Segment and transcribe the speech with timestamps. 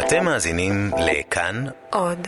[0.00, 2.26] אתם מאזינים לכאן עוד.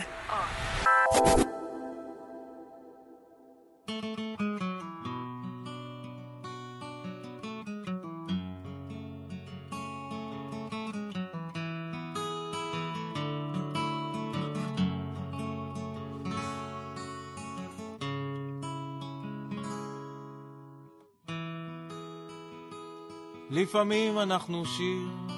[23.49, 25.32] לפעמים אנחנו שיר,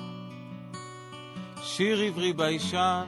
[1.77, 3.03] שיר עברי ביישן,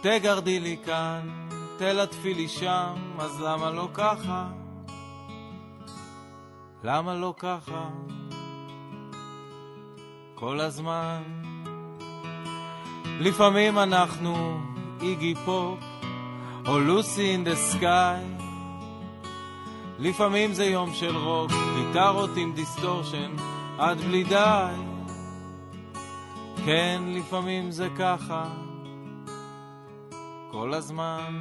[0.00, 1.28] תגרדי לי כאן,
[1.78, 4.46] תלטפי לי שם, אז למה לא ככה?
[6.84, 7.88] למה לא ככה?
[10.34, 11.22] כל הזמן.
[13.20, 14.60] לפעמים אנחנו
[15.02, 15.78] איגי פופ,
[16.66, 18.24] או Lucy in the sky.
[19.98, 23.36] לפעמים זה יום של רוק, גיטרות עם distortion,
[23.78, 24.93] עד בלי די.
[26.64, 28.44] כן, לפעמים זה ככה,
[30.50, 31.38] כל הזמן.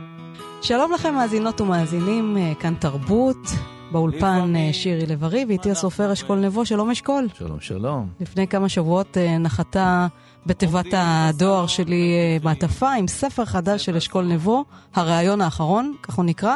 [0.62, 3.48] שלום לכם מאזינות ומאזינים, אה, כאן תרבות,
[3.92, 7.28] באולפן אה, שירי לב-ארי, ואיתי הסופר אשכול נבו, שלום אשכול.
[7.38, 8.10] שלום, שלום.
[8.20, 10.08] לפני כמה שבועות אה, נחתה
[10.46, 16.56] בתיבת הדואר שלי מעטפה עם ספר חדש של אשכול נבו, הראיון האחרון, כך הוא נקרא.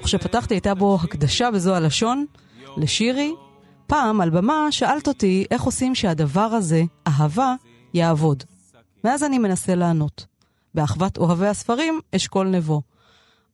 [0.00, 2.26] וכשפתחתי הייתה בו הקדשה בזו הלשון
[2.76, 3.34] לשירי.
[3.86, 7.54] פעם על במה שאלת אותי איך עושים שהדבר הזה, אהבה,
[7.94, 8.44] יעבוד.
[9.04, 10.26] מאז אני מנסה לענות.
[10.74, 12.82] באחוות אוהבי הספרים, אשכול נבו.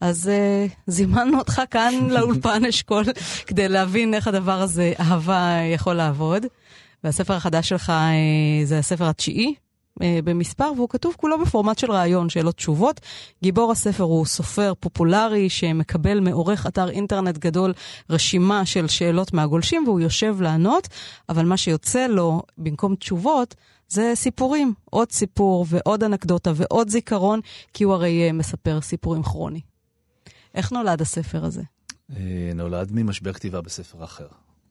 [0.00, 3.04] אז uh, זימנו אותך כאן לאולפן אשכול
[3.46, 6.46] כדי להבין איך הדבר הזה, אהבה, יכול לעבוד.
[7.04, 12.28] והספר החדש שלך uh, זה הספר התשיעי uh, במספר, והוא כתוב כולו בפורמט של ראיון,
[12.28, 13.00] שאלות תשובות.
[13.42, 17.72] גיבור הספר הוא סופר פופולרי שמקבל מעורך אתר אינטרנט גדול
[18.10, 20.88] רשימה של שאלות מהגולשים, והוא יושב לענות,
[21.28, 23.54] אבל מה שיוצא לו במקום תשובות,
[23.88, 27.40] זה סיפורים, עוד סיפור ועוד אנקדוטה ועוד זיכרון,
[27.74, 29.60] כי הוא הרי מספר סיפורים כרוני.
[30.54, 31.62] איך נולד הספר הזה?
[32.54, 34.28] נולד ממשבר כתיבה בספר אחר.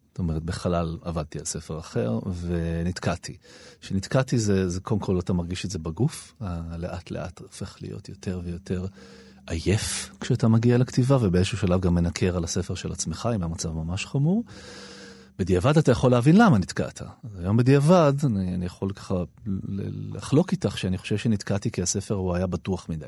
[0.09, 3.38] זאת אומרת, בחלל עבדתי על ספר אחר ונתקעתי.
[3.81, 6.33] כשנתקעתי זה, זה קודם כל אתה מרגיש את זה בגוף,
[6.77, 8.85] לאט לאט הופך להיות יותר ויותר
[9.47, 14.06] עייף כשאתה מגיע לכתיבה, ובאיזשהו שלב גם מנקר על הספר של עצמך, אם המצב ממש
[14.06, 14.44] חמור.
[15.40, 17.02] בדיעבד אתה יכול להבין למה נתקעת.
[17.40, 19.16] היום בדיעבד אני, אני יכול ככה
[20.14, 23.06] לחלוק איתך שאני חושב שנתקעתי כי הספר הוא היה בטוח מדי.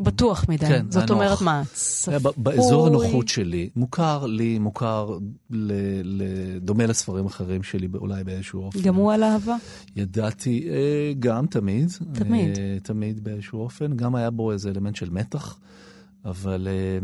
[0.00, 0.66] בטוח מדי.
[0.66, 1.40] כן, זאת אומרת.
[1.40, 1.62] מה?
[1.72, 2.32] צפוי?
[2.36, 5.18] באזור הנוחות שלי, מוכר לי, מוכר
[5.50, 5.72] ל,
[6.04, 6.22] ל,
[6.58, 8.82] דומה לספרים אחרים שלי אולי באיזשהו אופן.
[8.82, 9.56] גם הוא על אהבה?
[9.96, 11.88] ידעתי, אה, גם תמיד.
[12.12, 12.58] תמיד.
[12.58, 13.96] אה, תמיד באיזשהו אופן.
[13.96, 15.58] גם היה בו איזה אלמנט של מתח,
[16.24, 16.98] אבל, אה,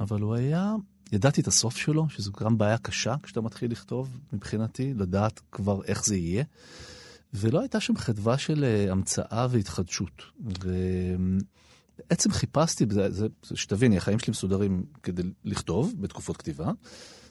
[0.00, 0.74] אבל הוא היה,
[1.12, 6.04] ידעתי את הסוף שלו, שזו גם בעיה קשה כשאתה מתחיל לכתוב, מבחינתי, לדעת כבר איך
[6.06, 6.44] זה יהיה.
[7.34, 10.22] ולא הייתה שם חדווה של המצאה והתחדשות.
[10.64, 10.70] ו...
[11.98, 16.70] בעצם חיפשתי, זה, זה, שתביני, החיים שלי מסודרים כדי לכתוב בתקופות כתיבה.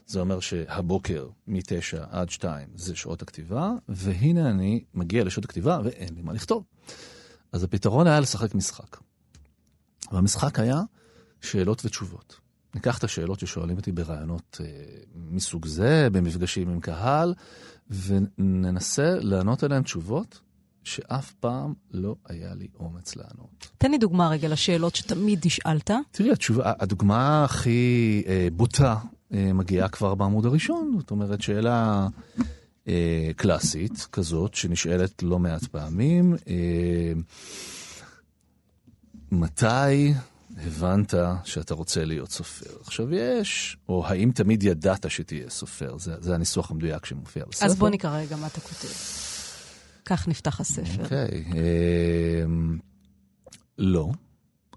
[0.07, 6.15] זה אומר שהבוקר מ-9 עד 2 זה שעות הכתיבה, והנה אני מגיע לשעות הכתיבה ואין
[6.15, 6.63] לי מה לכתוב.
[7.51, 8.97] אז הפתרון היה לשחק משחק.
[10.11, 10.81] והמשחק היה
[11.41, 12.39] שאלות ותשובות.
[12.75, 14.65] ניקח את השאלות ששואלים אותי ברעיונות אה,
[15.15, 17.33] מסוג זה, במפגשים עם קהל,
[17.89, 20.39] וננסה לענות עליהן תשובות
[20.83, 23.67] שאף פעם לא היה לי אומץ לענות.
[23.77, 25.91] תן לי דוגמה רגע לשאלות שתמיד נשאלת.
[26.11, 28.95] תראי, התשובה, הדוגמה הכי אה, בוטה
[29.33, 30.95] אה, מגיעה כבר בעמוד הראשון.
[30.99, 32.07] זאת אומרת, שאלה
[32.87, 36.35] אה, קלאסית כזאת, שנשאלת לא מעט פעמים.
[36.47, 37.13] אה,
[39.31, 40.13] מתי
[40.57, 41.13] הבנת
[41.43, 42.69] שאתה רוצה להיות סופר?
[42.81, 45.97] עכשיו יש, או האם תמיד ידעת שתהיה סופר?
[45.97, 47.65] זה, זה הניסוח המדויק שמופיע בספר.
[47.65, 48.87] אז בוא נקרא רגע מה אתה כותב.
[50.05, 51.03] כך נפתח הספר.
[51.03, 52.43] אוקיי, okay, אה,
[53.77, 54.09] לא,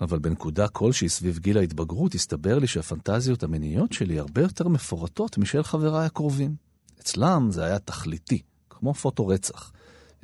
[0.00, 5.62] אבל בנקודה כלשהי סביב גיל ההתבגרות הסתבר לי שהפנטזיות המיניות שלי הרבה יותר מפורטות משל
[5.62, 6.54] חבריי הקרובים.
[7.00, 9.72] אצלם זה היה תכליתי, כמו פוטו רצח.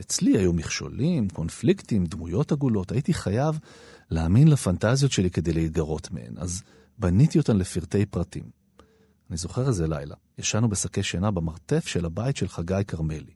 [0.00, 2.92] אצלי היו מכשולים, קונפליקטים, דמויות עגולות.
[2.92, 3.58] הייתי חייב
[4.10, 6.62] להאמין לפנטזיות שלי כדי להתגרות מהן, אז
[6.98, 8.44] בניתי אותן לפרטי פרטים.
[9.30, 13.32] אני זוכר איזה לילה, ישנו בשקי שינה במרתף של הבית של חגי כרמלי.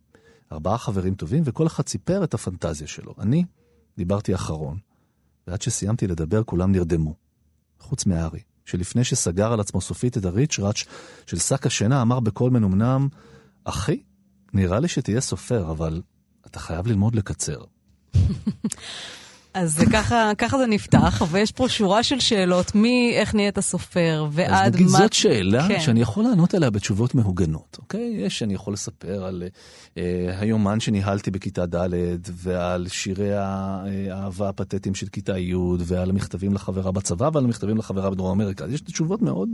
[0.53, 3.15] ארבעה חברים טובים, וכל אחד סיפר את הפנטזיה שלו.
[3.19, 3.45] אני
[3.97, 4.79] דיברתי אחרון,
[5.47, 7.15] ועד שסיימתי לדבר כולם נרדמו.
[7.81, 10.85] חוץ מארי, שלפני שסגר על עצמו סופית את הריצ'ראץ'
[11.27, 13.09] של שק השינה, אמר בקול מנומנם,
[13.65, 14.03] אחי,
[14.53, 16.03] נראה לי שתהיה סופר, אבל
[16.47, 17.65] אתה חייב ללמוד לקצר.
[19.55, 24.65] אז ככה, ככה זה נפתח, ויש פה שורה של שאלות, מאיך נהיית סופר ועד מה...
[24.65, 25.81] אז נגיד זאת שאלה כן.
[25.81, 28.15] שאני יכול לענות עליה בתשובות מהוגנות, אוקיי?
[28.17, 29.43] יש, אני יכול לספר על
[29.99, 31.89] אה, היומן שניהלתי בכיתה ד'
[32.33, 38.41] ועל שירי האהבה הפתטיים של כיתה י' ועל המכתבים לחברה בצבא ועל המכתבים לחברה בדרום
[38.41, 38.65] אמריקה.
[38.71, 39.49] יש תשובות מאוד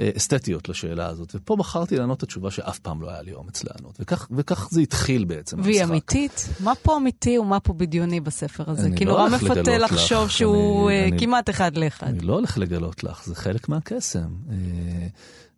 [0.00, 3.64] אה, אסתטיות לשאלה הזאת, ופה בחרתי לענות את התשובה שאף פעם לא היה לי אומץ
[3.64, 5.56] לענות, וכך, וכך זה התחיל בעצם.
[5.60, 5.90] והיא המשחק.
[5.90, 6.48] אמיתית?
[6.60, 8.90] מה פה אמיתי ומה פה בדיוני בספר הזה?
[8.96, 12.06] כאילו, לא הולך מפתה לחשוב לך, שהוא אני- אה, אני- כמעט אחד לאחד?
[12.06, 14.28] אני לא הולך לגלות לך, זה חלק מהקסם.
[14.50, 14.54] אה,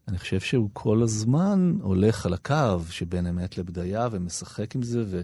[0.08, 2.54] אני חושב שהוא כל הזמן הולך על הקו
[2.90, 5.20] שבין אמת לבדיה ומשחק עם זה ו...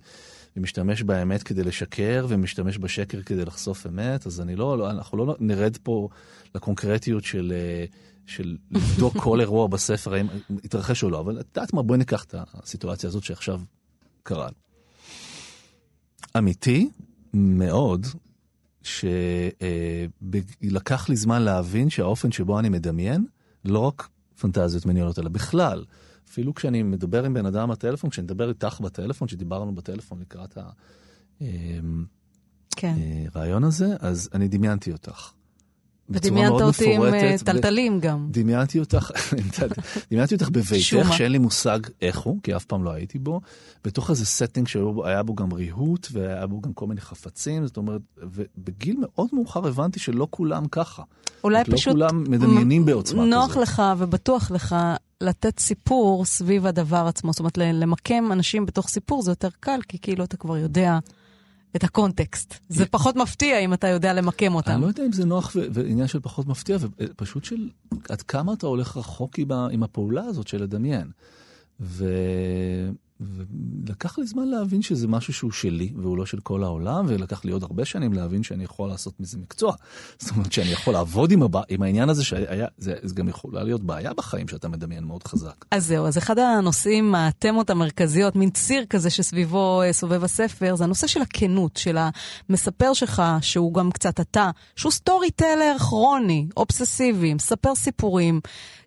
[0.56, 5.37] ומשתמש באמת כדי לשקר ומשתמש בשקר כדי לחשוף אמת, אז אני לא, לא אנחנו לא
[5.40, 6.08] נרד פה
[6.54, 7.84] לקונקרטיות של, אה,
[8.26, 10.26] של לבדוק כל אירוע בספר, האם
[10.64, 13.60] התרחש או לא, אבל את יודעת מה, בואי ניקח את הסיטואציה הזאת שעכשיו
[14.22, 14.48] קרה.
[16.38, 16.88] אמיתי
[17.34, 18.06] מאוד,
[20.62, 23.27] שלקח לי זמן להבין שהאופן שבו אני מדמיין,
[23.65, 24.09] לא רק
[24.41, 25.85] פנטזיות מניעות, אלא בכלל.
[26.29, 30.59] אפילו כשאני מדבר עם בן אדם בטלפון, כשאני מדבר איתך בטלפון, שדיברנו בטלפון לקראת
[32.77, 32.94] כן.
[33.35, 35.32] הרעיון הזה, אז אני דמיינתי אותך.
[36.11, 38.26] ודמיינת אותי עם אה, טלטלים גם.
[38.31, 39.11] דמיינתי אותך,
[40.11, 41.12] דמיינתי אותך בביתך?
[41.12, 43.41] שאין לי מושג איך הוא, כי אף פעם לא הייתי בו,
[43.85, 48.00] בתוך איזה setting שהיה בו גם ריהוט, והיה בו גם כל מיני חפצים, זאת אומרת,
[48.17, 51.03] ובגיל מאוד מאוחר הבנתי שלא כולם ככה.
[51.44, 53.62] אולי לא פשוט כולם מדמיינים בעוצמה נוח כזאת.
[53.62, 54.76] לך ובטוח לך
[55.20, 57.32] לתת סיפור סביב הדבר עצמו.
[57.32, 60.99] זאת אומרת, למקם אנשים בתוך סיפור זה יותר קל, כי כאילו אתה כבר יודע
[61.76, 62.55] את הקונטקסט.
[62.69, 64.70] זה פחות מפתיע אם אתה יודע למקם אותם.
[64.70, 67.69] אני לא יודע אם זה נוח ועניין של פחות מפתיע, ופשוט של
[68.08, 71.11] עד כמה אתה הולך רחוק עם, הפעולה הזאת של לדמיין.
[71.81, 72.05] ו...
[73.21, 77.53] ולקח לי זמן להבין שזה משהו שהוא שלי, והוא לא של כל העולם, ולקח לי
[77.53, 79.75] עוד הרבה שנים להבין שאני יכול לעשות מזה מקצוע.
[80.19, 83.63] זאת אומרת שאני יכול לעבוד עם, הבא, עם העניין הזה, שהיה, זה, זה גם יכולה
[83.63, 85.65] להיות בעיה בחיים שאתה מדמיין מאוד חזק.
[85.71, 90.85] אז זהו, אז אחד הנושאים, התמות המרכזיות, מין ציר כזה שסביבו אה, סובב הספר, זה
[90.85, 91.99] הנושא של הכנות, של
[92.49, 98.41] המספר שלך, שהוא גם קצת אתה, שהוא סטורי טלר כרוני, אובססיבי, מספר סיפורים,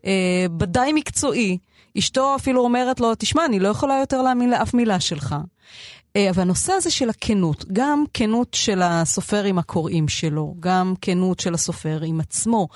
[0.05, 1.57] אה, ודאי מקצועי.
[1.97, 5.35] אשתו אפילו אומרת לו, תשמע, אני לא יכולה יותר להאמין לאף מילה שלך.
[6.15, 11.39] אה, אבל הנושא הזה של הכנות, גם כנות של הסופר עם הקוראים שלו, גם כנות
[11.39, 12.67] של הסופר עם עצמו.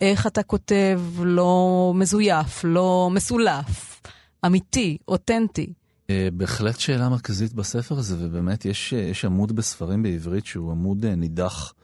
[0.00, 4.00] איך אתה כותב לא מזויף, לא מסולף,
[4.46, 5.72] אמיתי, אותנטי.
[6.10, 11.14] אה, בהחלט שאלה מרכזית בספר הזה, ובאמת יש, יש עמוד בספרים בעברית שהוא עמוד אה,
[11.14, 11.74] נידח,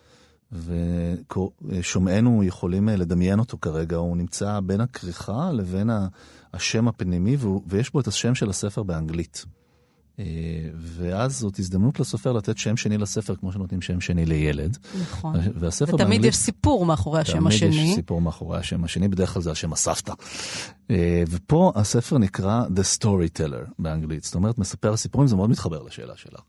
[1.62, 5.90] ושומעינו יכולים אה, לדמיין אותו כרגע, הוא נמצא בין הכריכה לבין
[6.56, 9.44] השם הפנימי, והוא- ויש בו את השם של הספר באנגלית.
[10.18, 10.24] אה,
[10.76, 14.78] ואז זאת הזדמנות לסופר לתת שם שני לספר, כמו שנותנים שם שני לילד.
[15.02, 15.34] נכון.
[15.54, 16.24] והספר ותמיד באנגלית...
[16.28, 17.70] יש סיפור מאחורי השם השני.
[17.70, 20.12] תמיד יש סיפור מאחורי השם השני, בדרך כלל זה השם הסבתא.
[20.90, 26.16] אה, ופה הספר נקרא The Storyteller באנגלית, זאת אומרת מספר סיפורים, זה מאוד מתחבר לשאלה
[26.16, 26.40] שלך.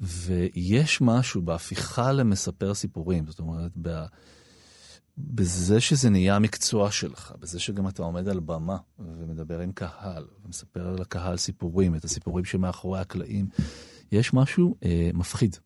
[0.00, 4.04] ויש משהו בהפיכה למספר סיפורים, זאת אומרת, ב...
[5.18, 10.96] בזה שזה נהיה המקצוע שלך, בזה שגם אתה עומד על במה ומדבר עם קהל, ומספר
[10.98, 13.48] לקהל סיפורים, את הסיפורים שמאחורי הקלעים,
[14.12, 15.56] יש משהו אה, מפחיד.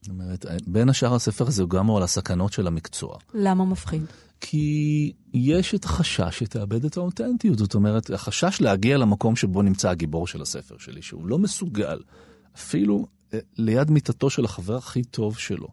[0.00, 3.18] זאת אומרת, בין השאר הספר הזה הוא גם על הסכנות של המקצוע.
[3.34, 4.02] למה מפחיד?
[4.40, 10.26] כי יש את החשש שתאבד את האותנטיות, זאת אומרת, החשש להגיע למקום שבו נמצא הגיבור
[10.26, 11.98] של הספר שלי, שהוא לא מסוגל,
[12.56, 15.68] אפילו אה, ליד מיטתו של החבר הכי טוב שלו,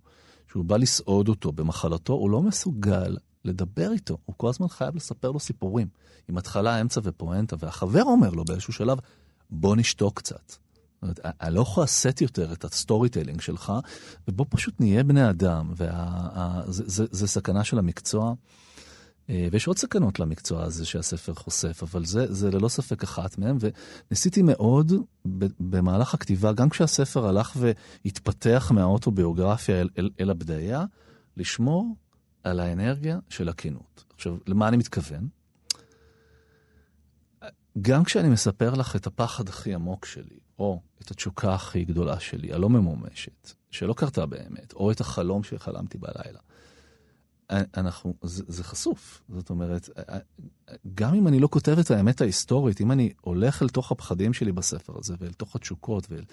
[0.53, 5.31] שהוא בא לסעוד אותו במחלתו, הוא לא מסוגל לדבר איתו, הוא כל הזמן חייב לספר
[5.31, 5.87] לו סיפורים,
[6.29, 8.97] עם התחלה, אמצע ופואנטה, והחבר אומר לו באיזשהו שלב,
[9.49, 10.53] בוא נשתוק קצת.
[11.01, 13.73] אומרת, אני לא יכול לשאת יותר את ה storytelling שלך,
[14.27, 15.73] ובוא פשוט נהיה בני אדם,
[16.67, 18.33] וזה סכנה של המקצוע.
[19.29, 23.57] אה, ויש עוד סכנות למקצוע הזה שהספר חושף, אבל זה, זה ללא ספק אחת מהם,
[23.59, 24.91] וניסיתי מאוד
[25.59, 30.85] במהלך הכתיבה, גם כשהספר הלך והתפתח מהאוטוביוגרפיה אל, אל, אל הבדיה,
[31.37, 31.95] לשמור
[32.43, 34.03] על האנרגיה של הכנות.
[34.15, 35.27] עכשיו, למה אני מתכוון?
[37.81, 42.53] גם כשאני מספר לך את הפחד הכי עמוק שלי, או את התשוקה הכי גדולה שלי,
[42.53, 46.39] הלא ממומשת, שלא קרתה באמת, או את החלום שחלמתי בלילה,
[47.77, 49.21] אנחנו, זה, זה חשוף.
[49.29, 49.89] זאת אומרת,
[50.95, 54.51] גם אם אני לא כותב את האמת ההיסטורית, אם אני הולך אל תוך הפחדים שלי
[54.51, 56.23] בספר הזה, ואל תוך התשוקות, ואל,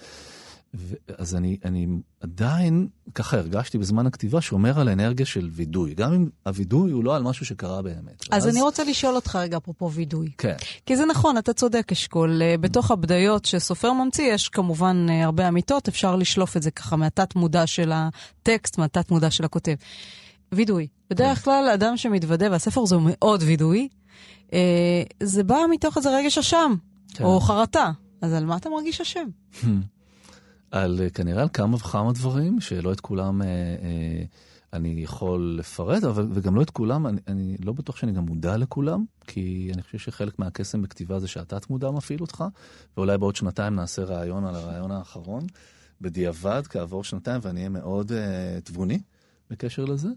[0.75, 1.87] ו- אז אני, אני
[2.21, 5.95] עדיין, ככה הרגשתי בזמן הכתיבה, שומר על אנרגיה של וידוי.
[5.95, 8.25] גם אם הווידוי הוא לא על משהו שקרה באמת.
[8.31, 10.31] אז אני רוצה לשאול אותך רגע, אפרופו וידוי.
[10.39, 10.57] כן.
[10.87, 12.43] כי זה נכון, אתה צודק, אשכול.
[12.43, 16.97] אה, בתוך הבדיות שסופר ממציא, יש כמובן אה, הרבה אמיתות, אפשר לשלוף את זה ככה
[16.97, 19.75] מהתת מודע של הטקסט, מהתת מודע של הכותב.
[20.52, 20.87] וידוי.
[21.11, 23.88] בדרך כלל, אדם שמתוודה, והספר הזה הוא מאוד וידוי,
[24.52, 26.75] אה, זה בא מתוך איזה רגש אשם,
[27.14, 27.25] כן.
[27.25, 27.90] או חרטה.
[28.21, 29.28] אז על מה אתה מרגיש אשם?
[30.71, 34.25] על אה, כנראה על כמה וכמה דברים, שלא את כולם אה, אה,
[34.73, 38.57] אני יכול לפרט, אבל וגם לא את כולם, אני, אני לא בטוח שאני גם מודע
[38.57, 42.45] לכולם, כי אני חושב שחלק מהקסם בכתיבה זה שהתת מודע מפעיל אותך,
[42.97, 45.47] ואולי בעוד שנתיים נעשה ראיון על הראיון האחרון,
[46.00, 48.99] בדיעבד, כעבור שנתיים, ואני אהיה מאוד אה, תבוני
[49.50, 50.09] בקשר לזה.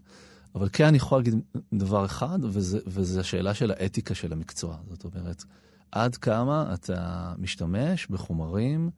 [0.54, 1.34] אבל כן אני יכול להגיד
[1.72, 4.76] דבר אחד, וזה, וזה השאלה של האתיקה של המקצוע.
[4.90, 5.44] זאת אומרת,
[5.92, 8.90] עד כמה אתה משתמש בחומרים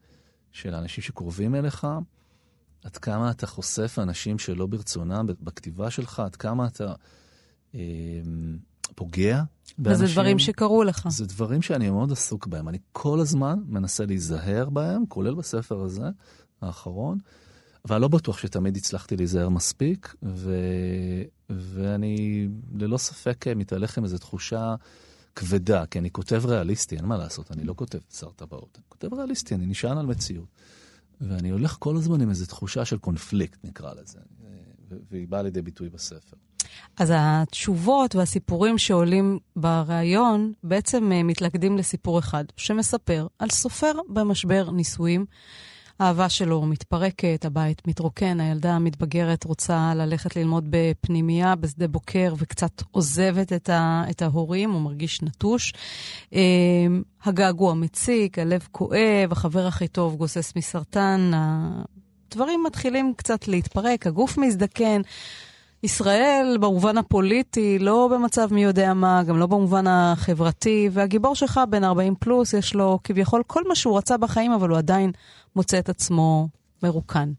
[0.52, 1.86] של האנשים שקרובים אליך,
[2.84, 6.94] עד כמה אתה חושף אנשים שלא ברצונם בכתיבה שלך, עד כמה אתה
[7.74, 7.80] אה,
[8.94, 9.42] פוגע
[9.78, 10.04] באנשים.
[10.04, 11.08] וזה דברים שקרו לך.
[11.08, 12.68] זה דברים שאני מאוד עסוק בהם.
[12.68, 16.08] אני כל הזמן מנסה להיזהר בהם, כולל בספר הזה,
[16.62, 17.18] האחרון,
[17.86, 20.54] אבל לא בטוח שתמיד הצלחתי להיזהר מספיק, ו...
[21.50, 24.74] ואני ללא ספק מתהלך עם איזו תחושה
[25.36, 29.14] כבדה, כי אני כותב ריאליסטי, אין מה לעשות, אני לא כותב שר טבעות, אני כותב
[29.14, 30.48] ריאליסטי, אני נשען על מציאות.
[31.20, 34.18] ואני הולך כל הזמן עם איזו תחושה של קונפליקט, נקרא לזה,
[35.10, 36.36] והיא באה לידי ביטוי בספר.
[36.96, 45.26] אז התשובות והסיפורים שעולים בריאיון בעצם אה, מתלכדים לסיפור אחד, שמספר על סופר במשבר נישואים.
[45.98, 53.52] האהבה שלו מתפרקת, הבית מתרוקן, הילדה המתבגרת רוצה ללכת ללמוד בפנימייה בשדה בוקר וקצת עוזבת
[53.52, 55.72] את, ה, את ההורים, הוא מרגיש נטוש.
[56.34, 56.40] אה,
[57.24, 65.00] הגעגוע מציק, הלב כואב, החבר הכי טוב גוסס מסרטן, הדברים מתחילים קצת להתפרק, הגוף מזדקן.
[65.86, 71.84] ישראל במובן הפוליטי, לא במצב מי יודע מה, גם לא במובן החברתי, והגיבור שלך בן
[71.84, 75.12] 40 פלוס, יש לו כביכול כל מה שהוא רצה בחיים, אבל הוא עדיין
[75.56, 76.48] מוצא את עצמו
[76.82, 77.32] מרוקן.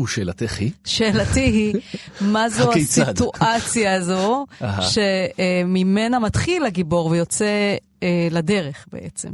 [0.00, 0.70] ושאלתך היא?
[0.84, 1.74] שאלתי היא,
[2.32, 4.46] מה זו הסיטואציה הזו
[4.80, 9.30] שממנה מתחיל הגיבור ויוצא אה, לדרך בעצם?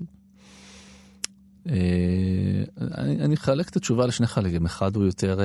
[2.98, 4.64] אני אחלק את התשובה לשני חלקים.
[4.64, 5.38] אחד הוא יותר,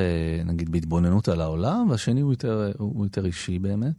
[0.46, 3.96] נגיד, בהתבוננות על העולם, והשני הוא יותר, הוא יותר אישי באמת.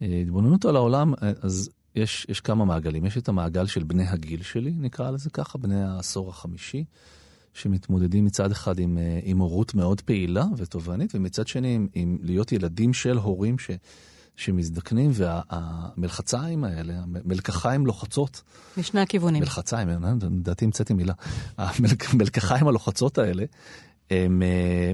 [0.00, 3.06] התבוננות על העולם, אז יש, יש כמה מעגלים.
[3.06, 6.84] יש את המעגל של בני הגיל שלי, נקרא לזה ככה, בני העשור החמישי,
[7.54, 12.92] שמתמודדים מצד אחד עם, עם הורות מאוד פעילה ותובענית, ומצד שני עם, עם להיות ילדים
[12.92, 13.70] של הורים ש...
[14.36, 18.42] שמזדקנים, והמלחציים האלה, המלקחיים לוחצות.
[18.76, 19.40] משני הכיוונים.
[19.40, 19.88] מלחציים,
[20.30, 21.12] לדעתי המצאתי מילה.
[21.58, 23.44] המלקחיים הלוחצות האלה,
[24.10, 24.42] הן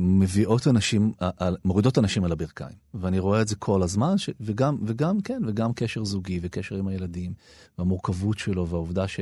[0.00, 1.12] מביאות אנשים,
[1.64, 2.76] מורידות אנשים על הברכיים.
[2.94, 6.88] ואני רואה את זה כל הזמן, ש, וגם, וגם, כן, וגם קשר זוגי וקשר עם
[6.88, 7.32] הילדים,
[7.78, 9.20] והמורכבות שלו, והעובדה ש...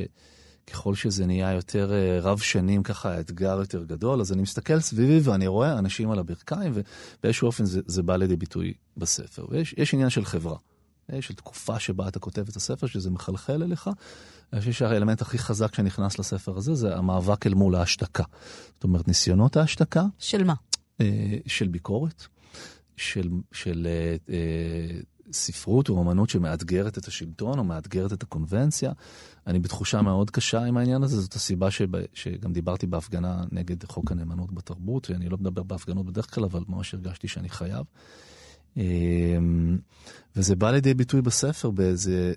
[0.69, 5.47] ככל שזה נהיה יותר רב שנים, ככה האתגר יותר גדול, אז אני מסתכל סביבי ואני
[5.47, 9.47] רואה אנשים על הברכיים, ובאיזשהו אופן זה, זה בא לידי ביטוי בספר.
[9.51, 10.57] ויש עניין של חברה,
[11.21, 13.91] של תקופה שבה אתה כותב את הספר, שזה מחלחל אליך.
[14.53, 18.25] אני חושב שהאלמנט הכי חזק שנכנס לספר הזה זה המאבק אל מול ההשתקה.
[18.75, 20.05] זאת אומרת, ניסיונות ההשתקה.
[20.19, 20.55] של מה?
[21.47, 22.27] של ביקורת,
[22.97, 23.87] של, של
[25.33, 28.93] ספרות או אמנות שמאתגרת את השלטון או מאתגרת את הקונבנציה.
[29.47, 34.13] אני בתחושה מאוד קשה עם העניין הזה, זאת הסיבה שב, שגם דיברתי בהפגנה נגד חוק
[34.13, 37.85] הנאמנות בתרבות, ואני לא מדבר בהפגנות בדרך כלל, אבל ממש הרגשתי שאני חייב.
[40.37, 42.33] וזה בא לידי ביטוי בספר באיזה,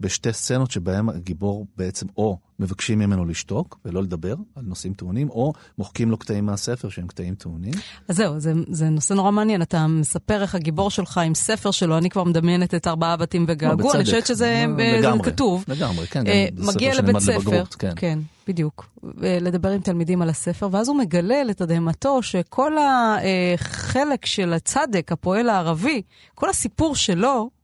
[0.00, 5.52] בשתי סצנות שבהם הגיבור בעצם או מבקשים ממנו לשתוק ולא לדבר על נושאים טעונים, או
[5.78, 7.72] מוחקים לו קטעים מהספר שהם קטעים טעונים.
[8.08, 9.62] אז זהו, זה, זה נושא נורא מעניין.
[9.62, 13.94] אתה מספר איך הגיבור שלך עם ספר שלו, אני כבר מדמיינת את ארבעה בתים וגעגוע,
[13.94, 14.64] אני חושבת שזה
[14.98, 15.64] לגמרי, כתוב.
[15.68, 17.92] לגמרי, כן, אה, מגיע לבית ספר, לבגרות, כן.
[17.96, 18.90] כן, בדיוק,
[19.20, 26.02] לדבר עם תלמידים על הספר, ואז הוא מגלה לתדהמתו שכל החלק של הצדק, הפועל הערבי,
[26.34, 27.59] כל הסיפור שלו, אה,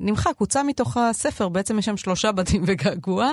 [0.00, 3.32] נמחק, הוצא מתוך הספר, בעצם יש שם שלושה בתים וגעגוע,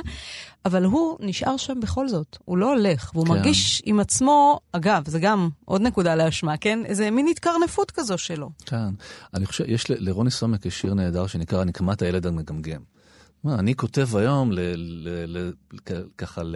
[0.65, 3.31] אבל הוא נשאר שם בכל זאת, הוא לא הולך, והוא כן.
[3.31, 6.79] מרגיש עם עצמו, אגב, זה גם עוד נקודה לאשמה, כן?
[6.85, 8.49] איזה מין התקרנפות כזו שלו.
[8.65, 8.89] כן,
[9.33, 12.81] אני חושב, יש לרוני סומק יש שיר נהדר שנקרא נקמת הילד המגמגם.
[13.47, 15.51] אני כותב היום ל, ל, ל,
[16.17, 16.55] ככה ל,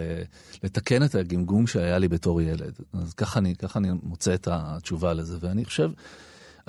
[0.62, 2.78] לתקן את הגמגום שהיה לי בתור ילד.
[2.92, 5.90] אז ככה אני, ככה אני מוצא את התשובה לזה, ואני חושב...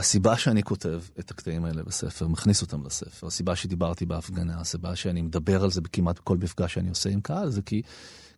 [0.02, 5.22] הסיבה שאני כותב את הקטעים האלה בספר, מכניס אותם לספר, הסיבה שדיברתי בהפגנה, הסיבה שאני
[5.22, 7.82] מדבר על זה בכמעט כל מפגש שאני עושה עם קהל, זה כי,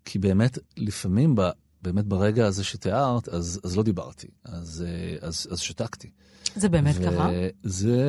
[0.05, 1.41] כי באמת, לפעמים, ב,
[1.81, 6.09] באמת ברגע הזה שתיארת, אז, אז לא דיברתי, אז, אה, אז, אז שתקתי.
[6.55, 7.29] זה באמת ככה?
[7.63, 8.05] זה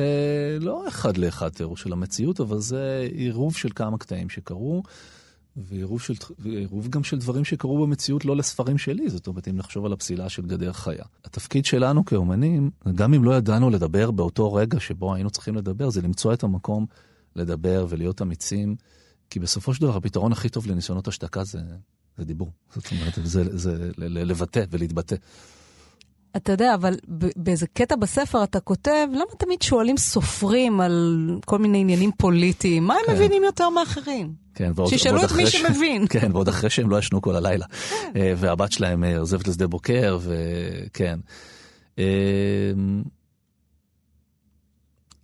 [0.61, 4.83] לא אחד לאחד תיאור של המציאות, אבל זה עירוב של כמה קטעים שקרו.
[5.57, 9.85] ועירוב, של, ועירוב גם של דברים שקרו במציאות לא לספרים שלי, זאת אומרת, אם נחשוב
[9.85, 11.05] על הפסילה של גדר חיה.
[11.25, 16.01] התפקיד שלנו כאומנים, גם אם לא ידענו לדבר באותו רגע שבו היינו צריכים לדבר, זה
[16.01, 16.85] למצוא את המקום
[17.35, 18.75] לדבר ולהיות אמיצים,
[19.29, 21.59] כי בסופו של דבר הפתרון הכי טוב לניסיונות השתקה זה,
[22.17, 22.51] זה דיבור.
[22.73, 25.15] זאת אומרת, זה, זה, זה לבטא ולהתבטא.
[26.37, 26.97] אתה יודע, אבל
[27.35, 32.83] באיזה קטע בספר אתה כותב, למה תמיד שואלים סופרים על כל מיני עניינים פוליטיים?
[32.83, 33.13] מה הם כן.
[33.13, 34.33] מבינים יותר מאחרים?
[34.55, 35.55] כן, ועוד, שישאלו את מי ש...
[35.55, 36.07] שמבין.
[36.13, 37.65] כן, ועוד אחרי שהם לא ישנו כל הלילה.
[37.67, 38.11] כן.
[38.15, 41.19] אה, והבת שלהם אה, עוזבת לשדה בוקר, וכן.
[41.97, 43.03] אמ,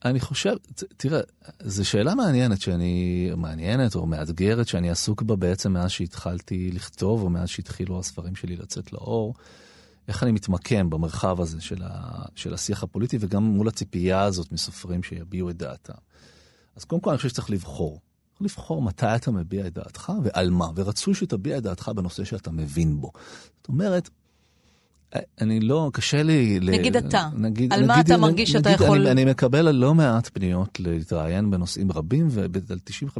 [0.05, 0.55] אני חושב,
[0.97, 1.19] תראה,
[1.59, 7.29] זו שאלה מעניינת שאני, מעניינת או מאתגרת שאני עסוק בה בעצם מאז שהתחלתי לכתוב, או
[7.29, 9.33] מאז שהתחילו הספרים שלי לצאת לאור.
[10.07, 15.03] איך אני מתמקם במרחב הזה של, ה, של השיח הפוליטי, וגם מול הציפייה הזאת מסופרים
[15.03, 15.93] שיביעו את דעתם.
[16.75, 18.01] אז קודם כל אני חושב שצריך לבחור.
[18.41, 23.01] לבחור מתי אתה מביע את דעתך ועל מה, ורצוי שתביע את דעתך בנושא שאתה מבין
[23.01, 23.11] בו.
[23.57, 24.09] זאת אומרת,
[25.41, 26.59] אני לא, קשה לי...
[26.61, 26.99] נגיד ל...
[26.99, 29.01] אתה, נגיד, על נגיד, מה אתה נגיד, מרגיש שאתה יכול...
[29.01, 32.49] אני, אני מקבל לא מעט פניות להתראיין בנושאים רבים, ועל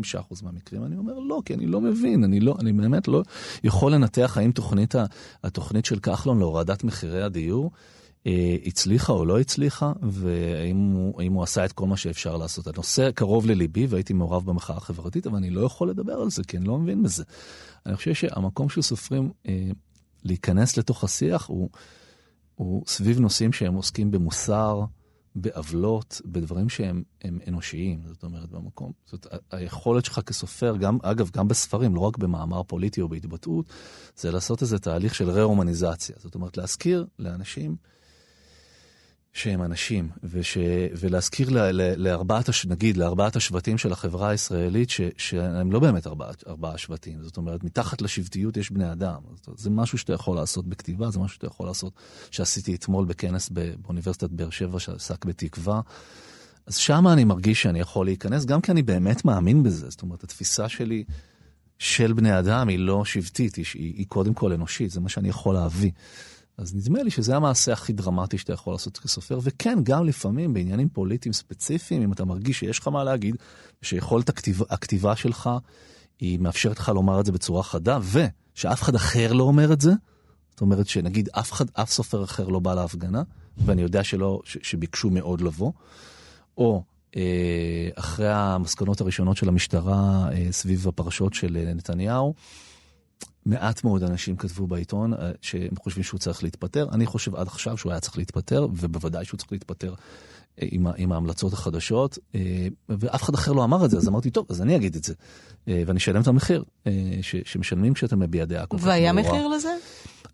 [0.09, 3.23] 95% מהמקרים אני אומר לא, כי אני לא מבין, אני, לא, אני באמת לא
[3.63, 4.95] יכול לנתח האם תוכנית,
[5.43, 7.71] התוכנית של כחלון להורדת מחירי הדיור
[8.27, 12.67] אה, הצליחה או לא הצליחה, והאם הוא, הוא עשה את כל מה שאפשר לעשות.
[12.67, 16.57] הנושא קרוב לליבי והייתי מעורב במחאה החברתית, אבל אני לא יכול לדבר על זה, כי
[16.57, 17.23] אני לא מבין בזה.
[17.85, 19.31] אני חושב שהמקום של סופרים...
[20.23, 21.69] להיכנס לתוך השיח הוא,
[22.55, 24.85] הוא סביב נושאים שהם עוסקים במוסר,
[25.35, 27.03] בעוולות, בדברים שהם
[27.47, 28.91] אנושיים, זאת אומרת, במקום.
[29.05, 33.65] זאת היכולת שלך כסופר, גם, אגב, גם בספרים, לא רק במאמר פוליטי או בהתבטאות,
[34.15, 36.15] זה לעשות איזה תהליך של רה-הומניזציה.
[36.19, 37.75] זאת אומרת, להזכיר לאנשים
[39.33, 40.57] שהם אנשים, וש,
[40.99, 46.07] ולהזכיר ל, ל, לארבעת, הש, נגיד, לארבעת השבטים של החברה הישראלית, ש, שהם לא באמת
[46.47, 47.23] ארבעה שבטים.
[47.23, 49.21] זאת אומרת, מתחת לשבטיות יש בני אדם.
[49.35, 51.93] זאת, זה משהו שאתה יכול לעשות בכתיבה, זה משהו שאתה יכול לעשות,
[52.31, 55.81] שעשיתי אתמול בכנס באוניברסיטת באר שבע, שעסק בתקווה.
[56.65, 59.89] אז שם אני מרגיש שאני יכול להיכנס, גם כי אני באמת מאמין בזה.
[59.89, 61.03] זאת אומרת, התפיסה שלי
[61.79, 65.55] של בני אדם היא לא שבטית, היא, היא קודם כל אנושית, זה מה שאני יכול
[65.55, 65.91] להביא.
[66.61, 70.89] אז נדמה לי שזה המעשה הכי דרמטי שאתה יכול לעשות כסופר, וכן, גם לפעמים בעניינים
[70.89, 73.35] פוליטיים ספציפיים, אם אתה מרגיש שיש לך מה להגיד,
[73.81, 75.49] שיכולת הכתיב, הכתיבה שלך,
[76.19, 79.91] היא מאפשרת לך לומר את זה בצורה חדה, ושאף אחד אחר לא אומר את זה,
[80.51, 83.23] זאת אומרת שנגיד אף, אחד, אף סופר אחר לא בא להפגנה,
[83.57, 85.71] ואני יודע שלא, ש, שביקשו מאוד לבוא,
[86.57, 86.83] או
[87.15, 92.33] אה, אחרי המסקנות הראשונות של המשטרה אה, סביב הפרשות של אה, נתניהו,
[93.45, 96.87] מעט מאוד אנשים כתבו בעיתון אה, שהם חושבים שהוא צריך להתפטר.
[96.91, 99.93] אני חושב עד עכשיו שהוא היה צריך להתפטר, ובוודאי שהוא צריך להתפטר
[100.61, 104.29] אה, עם, עם ההמלצות החדשות, אה, ואף אחד אחר לא אמר את זה, אז אמרתי,
[104.31, 105.13] טוב, אז אני אגיד את זה.
[105.67, 106.63] ואני אשלם את המחיר
[107.21, 108.97] ש, שמשלמים כשאתה מביע דעה כל כך ברורה.
[108.97, 109.69] והיה מחיר לזה?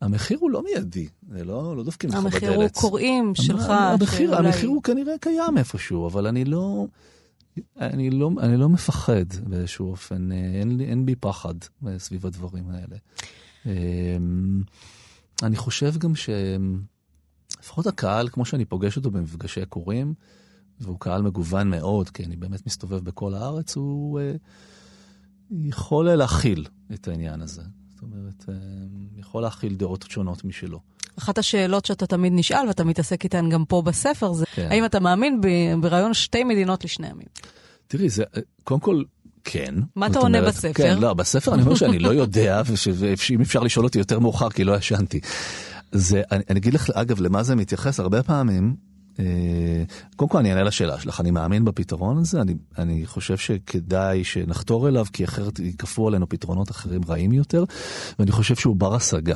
[0.01, 2.33] המחיר הוא לא מיידי, זה לא, לא דופקים לך בדלת.
[2.33, 3.69] המחיר הוא קוראים שלך.
[3.69, 4.35] המחיר.
[4.35, 6.85] המחיר הוא כנראה קיים איפשהו, אבל אני לא...
[7.79, 11.53] אני לא, אני לא מפחד באיזשהו אופן, אה, אין, אין בי פחד
[11.97, 12.97] סביב הדברים האלה.
[13.65, 14.61] אמ,
[15.43, 20.13] אני חושב גם שלפחות הקהל, כמו שאני פוגש אותו במפגשי קוראים,
[20.79, 24.35] והוא קהל מגוון מאוד, כי אני באמת מסתובב בכל הארץ, הוא אה,
[25.51, 27.63] יכול להכיל את העניין הזה.
[27.93, 28.53] זאת אומרת, אה,
[29.15, 30.79] יכול להכיל דעות שונות משלו.
[31.19, 34.67] אחת השאלות שאתה תמיד נשאל, ואתה מתעסק איתן גם פה בספר, זה כן.
[34.71, 35.41] האם אתה מאמין
[35.81, 37.27] ברעיון שתי מדינות לשני עמים?
[37.87, 38.23] תראי, זה,
[38.63, 39.03] קודם כל,
[39.43, 39.75] כן.
[39.95, 40.73] מה אתה עונה בספר?
[40.73, 44.63] כן, לא, בספר אני אומר שאני לא יודע, ושאם אפשר לשאול אותי יותר מאוחר, כי
[44.63, 45.19] לא ישנתי.
[45.91, 48.75] זה, אני, אני אגיד לך, אגב, למה זה מתייחס, הרבה פעמים,
[49.19, 49.25] אה,
[50.15, 54.87] קודם כל אני אענה לשאלה שלך, אני מאמין בפתרון הזה, אני, אני חושב שכדאי שנחתור
[54.87, 57.63] אליו, כי אחרת ייכפו עלינו פתרונות אחרים רעים יותר,
[58.19, 59.35] ואני חושב שהוא בר השגה.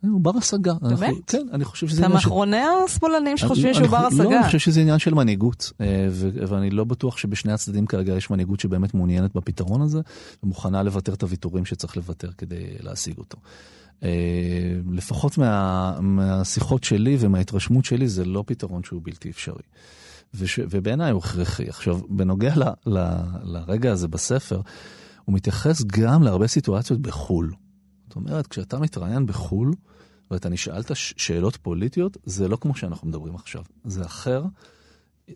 [0.00, 0.74] הוא בר השגה.
[0.82, 1.14] באמת?
[1.26, 2.00] כן, אני חושב שזה...
[2.00, 4.24] אתה מאחרוני השמאלנים שחושבים שהוא בר השגה.
[4.24, 6.08] לא, אני חושב שזה עניין של מנהיגות, אה,
[6.48, 10.00] ואני לא בטוח שבשני הצדדים כרגע יש מנהיגות שבאמת מעוניינת בפתרון הזה,
[10.42, 13.38] ומוכנה לוותר את הוויתורים שצריך לוותר כדי להשיג אותו.
[14.02, 14.10] אה,
[14.92, 19.62] לפחות מה, מהשיחות שלי ומההתרשמות שלי, זה לא פתרון שהוא בלתי אפשרי.
[20.34, 21.68] וש, ובעיניי הוא הכרחי.
[21.68, 23.06] עכשיו, בנוגע ל, ל,
[23.42, 24.60] לרגע הזה בספר,
[25.24, 27.52] הוא מתייחס גם להרבה סיטואציות בחו"ל.
[28.16, 29.74] זאת אומרת, כשאתה מתראיין בחו"ל,
[30.30, 33.62] ואתה נשאלת שאלות פוליטיות, זה לא כמו שאנחנו מדברים עכשיו.
[33.84, 34.44] זה אחר,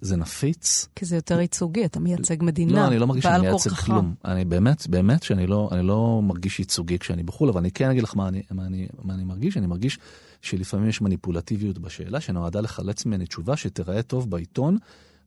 [0.01, 0.89] זה נפיץ.
[0.97, 2.73] כי זה יותר ייצוגי, אתה מייצג מדינה.
[2.73, 3.85] לא, אני לא מרגיש שאני מייצג כורחך.
[3.87, 4.15] כלום.
[4.25, 8.03] אני באמת, באמת שאני לא, אני לא מרגיש ייצוגי כשאני בחו"ל, אבל אני כן אגיד
[8.03, 9.57] לך מה אני, מה, אני, מה אני מרגיש.
[9.57, 9.99] אני מרגיש
[10.43, 14.79] שלפעמים יש מניפולטיביות בשאלה שנועדה לחלץ ממני תשובה שתיראה טוב בעיתון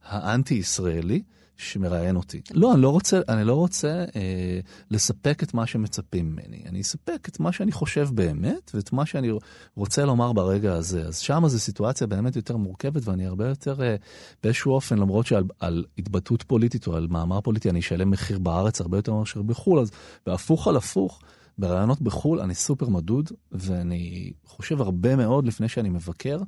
[0.04, 1.22] האנטי-ישראלי
[1.58, 2.42] שמראיין אותי.
[2.54, 4.60] לא, אני לא רוצה, אני לא רוצה אה,
[4.92, 6.64] לספק את מה שמצפים ממני.
[6.66, 9.32] אני אספק את מה שאני חושב באמת ואת מה שאני
[9.76, 11.06] רוצה לומר ברגע הזה.
[11.06, 13.96] אז שם זו סיטואציה באמת יותר מורכבת ואני הרבה יותר אה,
[14.44, 18.82] באיזשהו אופן, למרות שעל על התבטאות פוליטית או על מאמר פוליטי אני אשלם מחיר בארץ
[18.82, 19.92] הרבה יותר מאשר בחו"ל, אז
[20.26, 21.22] בהפוך על הפוך.
[21.58, 26.40] ברעיונות בחו"ל אני סופר מדוד, ואני חושב הרבה מאוד לפני שאני מבקר,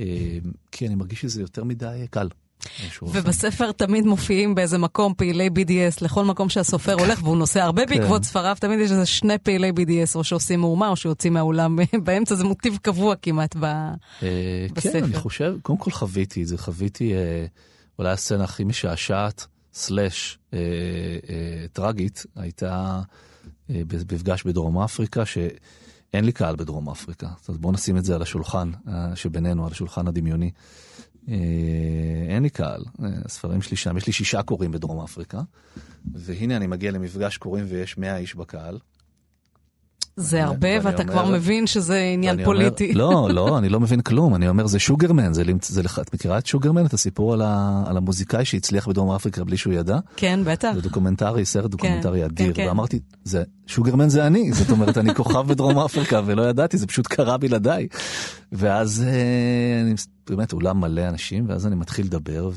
[0.00, 0.38] אה,
[0.72, 2.28] כי אני מרגיש שזה יותר מדי קל.
[3.02, 7.98] ובספר תמיד מופיעים באיזה מקום פעילי BDS, לכל מקום שהסופר הולך, והוא נוסע הרבה כן.
[7.98, 12.34] בעקבות ספריו, תמיד יש איזה שני פעילי BDS, או שעושים מהומה, או שיוצאים מהאולם באמצע,
[12.34, 13.56] זה מוטיב קבוע כמעט.
[13.56, 13.90] אה,
[14.72, 14.92] בספר.
[14.92, 17.46] כן, אני חושב, קודם כל חוויתי את זה, חוויתי אה,
[17.98, 20.58] אולי הסצנה הכי משעשעת, סלאש אה,
[21.72, 23.00] טרגית, הייתה
[23.68, 27.28] במפגש בדרום אפריקה, שאין לי קהל בדרום אפריקה.
[27.48, 28.70] אז בואו נשים את זה על השולחן
[29.14, 30.50] שבינינו, על השולחן הדמיוני.
[31.28, 31.34] אה,
[32.28, 35.42] אין לי קהל, אה, הספרים שלי שם, יש לי שישה קוראים בדרום אפריקה,
[36.12, 38.78] והנה אני מגיע למפגש קוראים ויש מאה איש בקהל.
[40.16, 42.92] זה הרבה, ואתה אומר- כבר מבין שזה עניין ואני אומר- פוליטי.
[42.94, 44.34] לא, לא, אני לא מבין כלום.
[44.34, 46.86] אני אומר, זה שוגרמן, זה, זה, לח- את מכירה את שוגרמן?
[46.86, 49.98] את הסיפור על, ה, על המוזיקאי שהצליח בדרום אפריקה בלי שהוא ידע?
[50.16, 50.70] כן, בטח.
[50.74, 52.52] זה דוקומנטרי, סרט דוקומנטרי אדיר.
[52.52, 52.68] כן, כן.
[52.68, 54.52] ואמרתי, זה, שוגרמן זה אני.
[54.52, 57.88] זאת אומרת, אני כוכב בדרום אפריקה ולא ידעתי, זה פשוט קרה בלעדיי.
[58.52, 59.94] ואז אה, אני,
[60.30, 62.50] באמת אולם מלא אנשים, ואז אני מתחיל לדבר,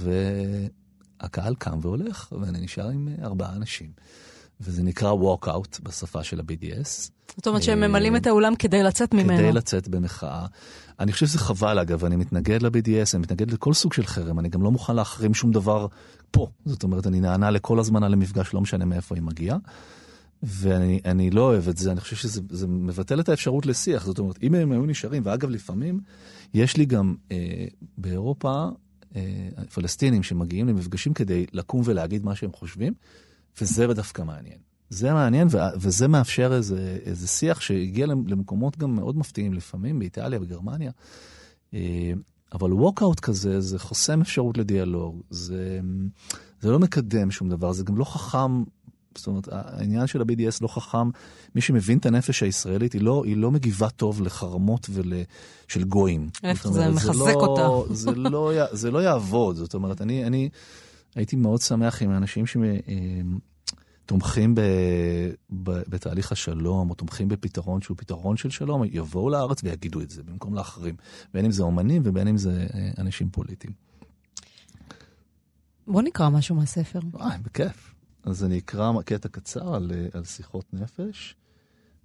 [1.21, 3.89] והקהל קם והולך, ואני נשאר עם אה, ארבעה אנשים.
[4.61, 7.09] וזה נקרא walk out בשפה של ה-BDS.
[7.35, 9.37] זאת אומרת שהם ממלאים את האולם כדי לצאת ממנו.
[9.37, 10.45] כדי לצאת במחאה.
[10.99, 14.49] אני חושב שזה חבל אגב, אני מתנגד ל-BDS, אני מתנגד לכל סוג של חרם, אני
[14.49, 15.87] גם לא מוכן להחרים שום דבר
[16.31, 16.47] פה.
[16.65, 19.57] זאת אומרת, אני נענה לכל הזמנה למפגש, לא משנה מאיפה היא מגיעה.
[20.43, 24.05] ואני אני לא אוהב את זה, אני חושב שזה זה מבטל את האפשרות לשיח.
[24.05, 25.99] זאת אומרת, אם הם היו נשארים, ואגב, לפעמים
[26.53, 27.65] יש לי גם אה,
[27.97, 28.65] באירופה
[29.15, 29.21] אה,
[29.73, 32.93] פלסטינים שמגיעים למפגשים כדי לקום ולהגיד מה שהם חושבים,
[33.61, 34.57] וזה דווקא מעניין.
[34.89, 35.47] זה מעניין,
[35.79, 40.91] וזה מאפשר איזה, איזה שיח שהגיע למ- למקומות גם מאוד מפתיעים לפעמים, באיטליה, בגרמניה.
[41.73, 42.11] אה,
[42.53, 45.79] אבל ווקאוט כזה, זה חוסם אפשרות לדיאלוג, זה,
[46.61, 48.63] זה לא מקדם שום דבר, זה גם לא חכם.
[49.15, 51.09] זאת אומרת, העניין של ה-BDS לא חכם.
[51.55, 55.13] מי שמבין את הנפש הישראלית, היא לא, היא לא מגיבה טוב לחרמות ול,
[55.67, 56.29] של גויים.
[56.43, 57.93] להפך, זאת זה אומרת, מחזק לא, אותה.
[58.03, 59.55] זה לא, י- זה לא יעבוד.
[59.55, 60.49] זאת אומרת, אני, אני
[61.15, 62.45] הייתי מאוד שמח אם האנשים
[64.07, 64.61] שתומכים ב,
[65.49, 70.23] ב, בתהליך השלום, או תומכים בפתרון שהוא פתרון של שלום, יבואו לארץ ויגידו את זה,
[70.23, 70.95] במקום להחרים.
[71.33, 73.73] בין אם זה אומנים ובין אם זה אה, אנשים פוליטיים.
[75.87, 76.99] בוא נקרא משהו מהספר.
[77.11, 77.95] וואי, בכיף.
[78.23, 81.35] אז אני אקרא קטע קצר על, אה, על שיחות נפש,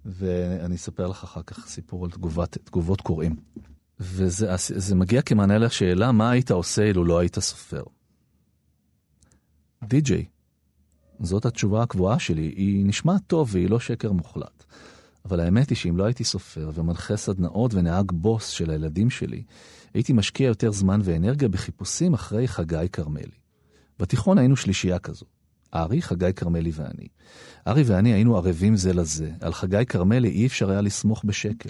[0.05, 3.35] ואני אספר לך אחר כך סיפור על תגובת, תגובות קוראים.
[3.99, 7.83] וזה זה מגיע כמענה לשאלה, מה היית עושה אילו לא היית סופר?
[9.83, 10.32] די-ג'יי.
[11.19, 14.63] זאת התשובה הקבועה שלי, היא נשמעת טוב והיא לא שקר מוחלט.
[15.25, 19.43] אבל האמת היא שאם לא הייתי סופר ומנחה סדנאות ונהג בוס של הילדים שלי,
[19.93, 23.37] הייתי משקיע יותר זמן ואנרגיה בחיפושים אחרי חגי כרמלי.
[23.99, 25.25] בתיכון היינו שלישייה כזו.
[25.73, 27.07] ארי, חגי כרמלי ואני.
[27.67, 29.31] ארי ואני היינו ערבים זה לזה.
[29.41, 31.69] על חגי כרמלי אי אפשר היה לסמוך בשקל.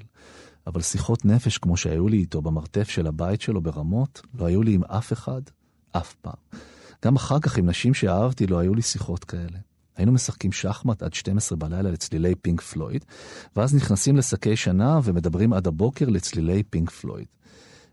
[0.68, 4.74] אבל שיחות נפש כמו שהיו לי איתו במרתף של הבית שלו ברמות, לא היו לי
[4.74, 5.42] עם אף אחד,
[5.92, 6.60] אף פעם.
[7.04, 9.58] גם אחר כך עם נשים שאהבתי לא היו לי שיחות כאלה.
[9.96, 13.06] היינו משחקים שחמט עד 12 בלילה לצלילי פינק פלויד,
[13.56, 17.26] ואז נכנסים לשקי שנה ומדברים עד הבוקר לצלילי פינק פלויד.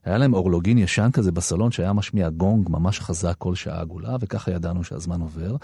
[0.05, 4.51] היה להם אורלוגין ישן כזה בסלון שהיה משמיע גונג ממש חזק כל שעה עגולה, וככה
[4.51, 5.57] ידענו שהזמן עובר.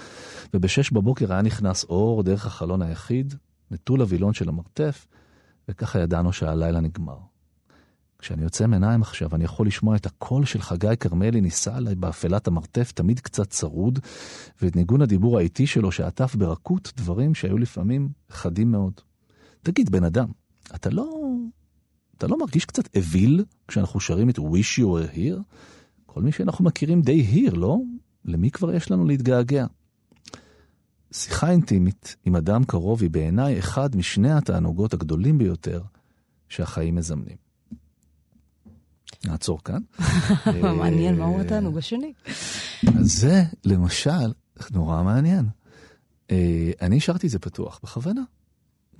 [0.54, 3.34] ובשש בבוקר היה נכנס אור דרך החלון היחיד,
[3.70, 5.06] נטול הווילון של המרתף,
[5.68, 7.18] וככה ידענו שהלילה נגמר.
[8.26, 12.46] כשאני יוצא מעיניים עכשיו, אני יכול לשמוע את הקול של חגי כרמלי נישא עליי באפלת
[12.46, 13.98] המרתף, תמיד קצת צרוד,
[14.62, 18.92] ואת ניגון הדיבור האיטי שלו שעטף ברכות דברים שהיו לפעמים חדים מאוד.
[19.62, 20.28] תגיד, בן אדם,
[20.74, 21.20] אתה לא...
[22.18, 25.40] אתה לא מרגיש קצת אוויל כשאנחנו שרים את Wish You were here?
[26.06, 27.78] כל מי שאנחנו מכירים די here, לא?
[28.24, 29.66] למי כבר יש לנו להתגעגע?
[31.12, 35.82] שיחה אינטימית עם אדם קרוב היא בעיניי אחד משני התענוגות הגדולים ביותר
[36.48, 37.45] שהחיים מזמנים.
[39.24, 39.80] נעצור כאן.
[40.78, 42.12] מעניין, מהו התענוג השני?
[42.98, 44.32] אז זה, למשל,
[44.70, 45.46] נורא מעניין.
[46.30, 48.22] אה, אני השארתי את זה פתוח בכוונה.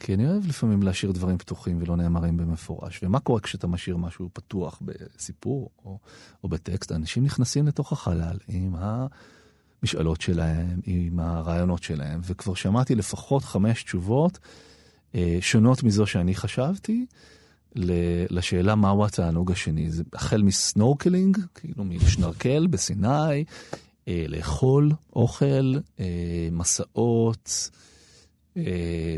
[0.01, 3.01] כי אני אוהב לפעמים להשאיר דברים פתוחים ולא נאמרים במפורש.
[3.03, 5.99] ומה קורה כשאתה משאיר משהו פתוח בסיפור או,
[6.45, 6.93] או בטקסט?
[6.93, 8.75] אנשים נכנסים לתוך החלל עם
[9.83, 14.39] המשאלות שלהם, עם הרעיונות שלהם, וכבר שמעתי לפחות חמש תשובות
[15.15, 17.07] אה, שונות מזו שאני חשבתי.
[18.31, 19.91] לשאלה מהו התענוג השני.
[19.91, 23.45] זה החל מסנורקלינג, כאילו מלשנרקל בסיני,
[24.09, 27.71] אה, לאכול אוכל, אה, מסעות,
[28.57, 29.17] אה,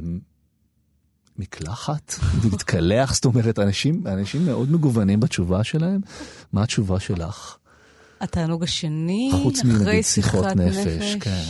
[1.37, 6.01] מקלחת, להתקלח, זאת אומרת, אנשים, אנשים מאוד מגוונים בתשובה שלהם.
[6.53, 7.57] מה התשובה שלך?
[8.21, 11.17] התענוג השני, חוץ אחרי שיחות שיחת נפש, נפש.
[11.21, 11.43] כן.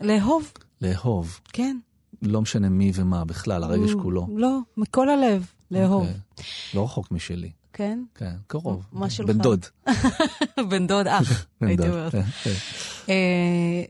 [0.00, 1.76] לאהוב, לאהוב, כן.
[2.22, 4.26] לא משנה מי ומה בכלל, הרגש כולו.
[4.36, 6.06] לא, מכל הלב, לאהוב.
[6.06, 6.20] אוקיי.
[6.74, 8.02] לא רחוק משלי, כן?
[8.14, 8.86] כן, קרוב.
[8.92, 9.26] מה שלך?
[9.26, 9.66] בן דוד.
[10.70, 12.12] בן דוד אח, הייתי אומרת.
[12.12, 12.54] כן, כן.
[13.08, 13.84] אה,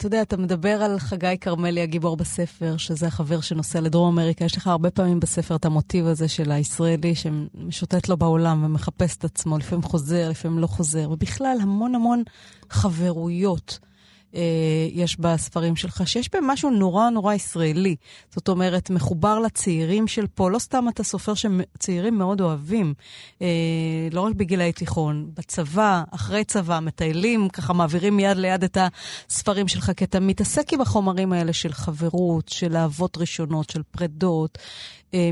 [0.00, 4.44] אתה יודע, אתה מדבר על חגי כרמלי הגיבור בספר, שזה החבר שנוסע לדרום אמריקה.
[4.44, 9.24] יש לך הרבה פעמים בספר את המוטיב הזה של הישראלי שמשוטט לו בעולם ומחפש את
[9.24, 12.22] עצמו, לפעמים חוזר, לפעמים לא חוזר, ובכלל המון המון
[12.70, 13.78] חברויות.
[14.34, 14.40] אה,
[14.92, 17.96] יש בספרים שלך, שיש בהם משהו נורא נורא ישראלי.
[18.34, 20.50] זאת אומרת, מחובר לצעירים של פה.
[20.50, 22.94] לא סתם אתה סופר שצעירים מאוד אוהבים,
[23.42, 23.46] אה,
[24.12, 28.78] לא רק בגילאי תיכון, בצבא, אחרי צבא, מטיילים, ככה מעבירים מיד ליד את
[29.28, 34.58] הספרים שלך, כי אתה מתעסק עם החומרים האלה של חברות, של אהבות ראשונות, של פרדות,
[35.14, 35.30] אה,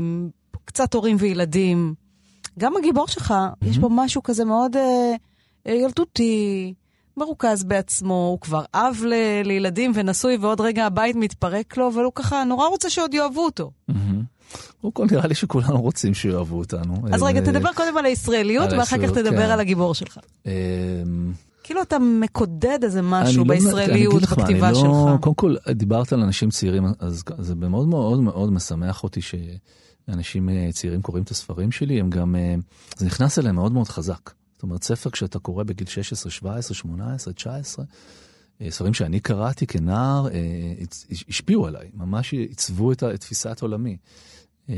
[0.65, 1.93] קצת הורים וילדים.
[2.59, 5.13] גם הגיבור שלך, יש בו משהו כזה מאוד אה,
[5.67, 6.73] אה, ילדותי.
[7.19, 12.11] מרוכז בעצמו, הוא כבר אב ל- לילדים ונשוי, ועוד רגע הבית מתפרק לו, אבל הוא
[12.15, 13.71] ככה נורא רוצה שעוד יאהבו אותו.
[14.81, 16.93] קודם כל נראה לי שכולנו רוצים שיאהבו אותנו.
[17.11, 19.51] אז רגע, אה, תדבר קודם על הישראליות, ואחר כך תדבר כן.
[19.51, 20.17] על הגיבור שלך.
[20.47, 20.51] אה,
[21.63, 25.21] כאילו אתה מקודד איזה משהו לא- בישראליות, בכתיבה לא- שלך.
[25.21, 30.69] קודם כל, דיברת על אנשים צעירים, אז זה מאוד מאוד מאוד משמח אותי שאנשים אה,
[30.73, 32.55] צעירים קוראים את הספרים שלי, הם גם, אה,
[32.97, 34.29] זה נכנס אליהם מאוד מאוד חזק.
[34.59, 37.85] זאת אומרת, ספר כשאתה קורא בגיל 16, 17, 18, 19,
[38.61, 40.73] אה, ספרים שאני קראתי כנער, אה,
[41.29, 43.97] השפיעו עליי, ממש עיצבו את תפיסת עולמי.
[44.69, 44.75] אה,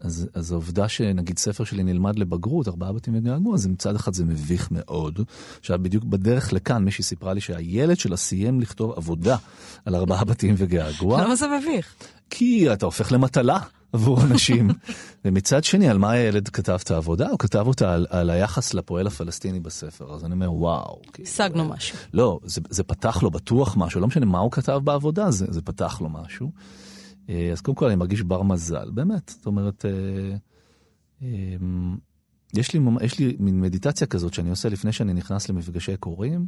[0.00, 4.24] אז, אז העובדה שנגיד ספר שלי נלמד לבגרות, ארבעה בתים וגעגוע, אז מצד אחד זה
[4.24, 5.20] מביך מאוד.
[5.60, 9.36] עכשיו בדיוק בדרך לכאן מישהי סיפרה לי שהילד שלה סיים לכתוב עבודה
[9.84, 11.94] על ארבעה בתים וגעגוע, למה זה מביך?
[12.30, 13.58] כי אתה הופך למטלה
[13.92, 14.68] עבור אנשים.
[15.24, 17.28] ומצד שני, על מה הילד כתב את העבודה?
[17.28, 20.14] הוא כתב אותה על, על היחס לפועל הפלסטיני בספר.
[20.14, 21.00] אז אני אומר, וואו.
[21.12, 21.98] כאילו, השגנו משהו.
[22.12, 25.62] לא, זה, זה פתח לו בטוח משהו, לא משנה מה הוא כתב בעבודה, זה, זה
[25.62, 26.50] פתח לו משהו.
[27.28, 29.28] אה, אז קודם כל אני מרגיש בר מזל, באמת.
[29.28, 30.36] זאת אומרת, אה,
[31.22, 31.56] אה,
[32.54, 36.46] יש לי, יש לי מין מדיטציה כזאת שאני עושה לפני שאני נכנס למפגשי קוראים.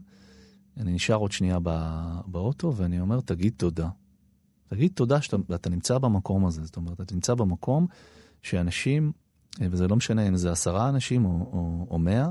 [0.77, 3.89] אני נשאר עוד שנייה בא, באוטו ואני אומר, תגיד תודה.
[4.69, 6.65] תגיד תודה שאתה אתה נמצא במקום הזה.
[6.65, 7.87] זאת אומרת, אתה נמצא במקום
[8.43, 9.13] שאנשים,
[9.61, 12.31] וזה לא משנה אם זה עשרה אנשים או, או, או מאה,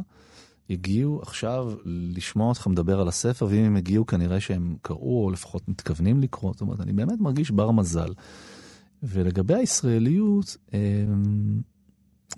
[0.69, 5.69] הגיעו עכשיו לשמוע אותך מדבר על הספר, ואם הם הגיעו כנראה שהם קראו, או לפחות
[5.69, 6.53] מתכוונים לקרוא.
[6.53, 8.13] זאת אומרת, אני באמת מרגיש בר מזל.
[9.03, 11.61] ולגבי הישראליות, אמ,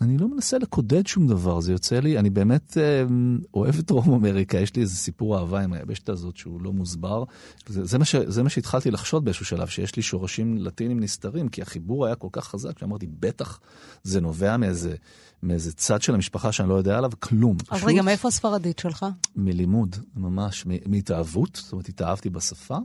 [0.02, 4.14] אני לא מנסה לקודד שום דבר, זה יוצא לי, אני באמת אמ, אוהב את דרום
[4.14, 7.24] אמריקה, יש לי איזה סיפור אהבה עם היבשת הזאת שהוא לא מוסבר.
[7.68, 11.50] זה, זה, מה ש, זה מה שהתחלתי לחשוד באיזשהו שלב, שיש לי שורשים לטינים נסתרים,
[11.50, 13.60] כי החיבור היה כל כך חזק, שאמרתי, בטח
[14.04, 14.96] זה נובע מאיזה,
[15.44, 17.58] מאיזה צד של המשפחה שאני לא יודע עליו, כלום.
[17.72, 19.06] אז רגע, מאיפה הספרדית שלך?
[19.36, 22.78] מלימוד, ממש, מהתאהבות, זאת אומרת, התאהבתי בשפה,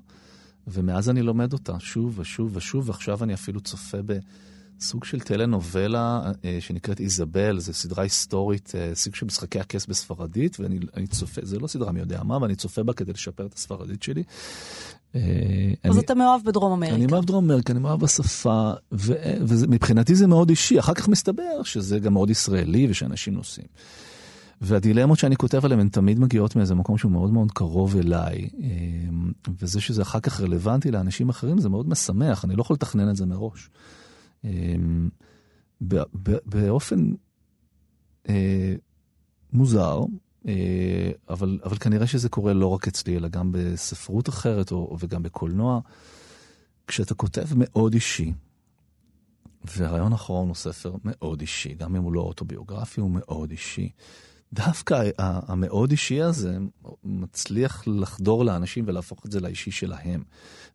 [0.67, 4.03] ומאז אני לומד אותה שוב ושוב ושוב, ועכשיו אני אפילו צופה
[4.79, 10.61] בסוג של טלנובלה אה, שנקראת איזבל, זו סדרה היסטורית, אה, סוג של משחקי הכס בספרדית,
[10.61, 13.55] ואני אני צופה, זה לא סדרה מי יודע מה, ואני צופה בה כדי לשפר את
[13.55, 14.23] הספרדית שלי.
[15.15, 15.21] אה,
[15.85, 17.11] אז אני- אתה מאוהב בדרום אני אמריקה.
[17.11, 20.79] מאוהב דרום אמריקה, אני מאוהב בשפה, ומבחינתי זה מאוד אישי.
[20.79, 23.67] אחר כך מסתבר שזה גם מאוד ישראלי ושאנשים נוסעים.
[24.61, 28.49] והדילמות שאני כותב עליהן הן תמיד מגיעות מאיזה מקום שהוא מאוד מאוד קרוב אליי.
[29.61, 33.17] וזה שזה אחר כך רלוונטי לאנשים אחרים זה מאוד משמח, אני לא יכול לתכנן את
[33.17, 33.71] זה מראש.
[34.45, 35.09] אמ,
[36.45, 37.13] באופן
[38.29, 38.75] אה,
[39.53, 40.01] מוזר,
[40.49, 45.23] אה, אבל, אבל כנראה שזה קורה לא רק אצלי, אלא גם בספרות אחרת או, וגם
[45.23, 45.81] בקולנוע.
[46.87, 48.33] כשאתה כותב מאוד אישי,
[49.65, 53.91] והרעיון האחרון הוא ספר מאוד אישי, גם אם הוא לא אוטוביוגרפי, הוא מאוד אישי.
[54.53, 56.59] דווקא המאוד אישי הזה
[57.05, 60.23] מצליח לחדור לאנשים ולהפוך את זה לאישי שלהם.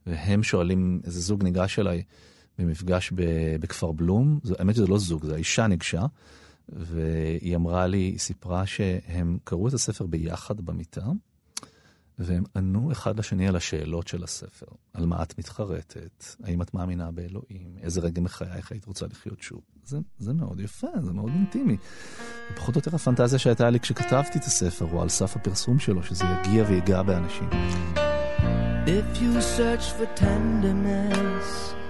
[0.07, 2.03] והם שואלים, איזה זוג ניגש אליי
[2.59, 3.13] במפגש
[3.59, 6.05] בכפר בלום, זו- האמת שזה לא זוג, זו האישה ניגשה,
[6.69, 11.05] והיא אמרה לי, היא סיפרה שהם קראו את הספר ביחד במיטה,
[12.19, 14.65] והם ענו אחד לשני על השאלות של הספר.
[14.93, 19.61] על מה את מתחרטת, האם את מאמינה באלוהים, איזה רגע מחייך היית רוצה לחיות שוב.
[19.83, 21.77] זה, זה מאוד יפה, זה מאוד אינטימי.
[22.53, 26.25] ופחות או יותר הפנטזיה שהייתה לי כשכתבתי את הספר, או על סף הפרסום שלו, שזה
[26.25, 27.49] יגיע ויגע באנשים.
[28.85, 31.78] If you search for tenderness,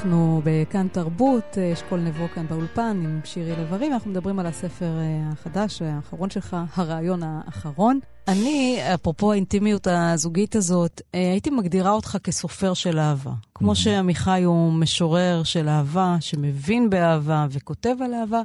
[0.00, 4.98] אנחנו בכאן תרבות, אה, אשכול נבו כאן באולפן עם שירי לב-ארי, ואנחנו מדברים על הספר
[4.98, 7.98] אה, החדש, האחרון שלך, הרעיון האחרון.
[8.28, 13.32] אני, אפרופו האינטימיות הזוגית הזאת, אה, הייתי מגדירה אותך כסופר של אהבה.
[13.54, 18.42] כמו שעמיחי הוא משורר של אהבה, שמבין באהבה וכותב על אהבה,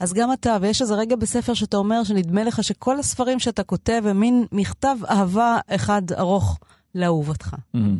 [0.00, 4.02] אז גם אתה, ויש איזה רגע בספר שאתה אומר שנדמה לך שכל הספרים שאתה כותב
[4.06, 6.58] הם מין מכתב אהבה אחד ארוך
[6.94, 7.56] לאהובתך.
[7.74, 7.98] מהמם.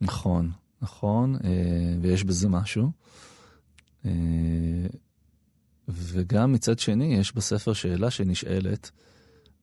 [0.00, 0.50] נכון,
[0.82, 1.50] נכון, אה,
[2.00, 2.90] ויש בזה משהו.
[4.04, 4.10] אה,
[5.88, 8.90] וגם מצד שני, יש בספר שאלה שנשאלת,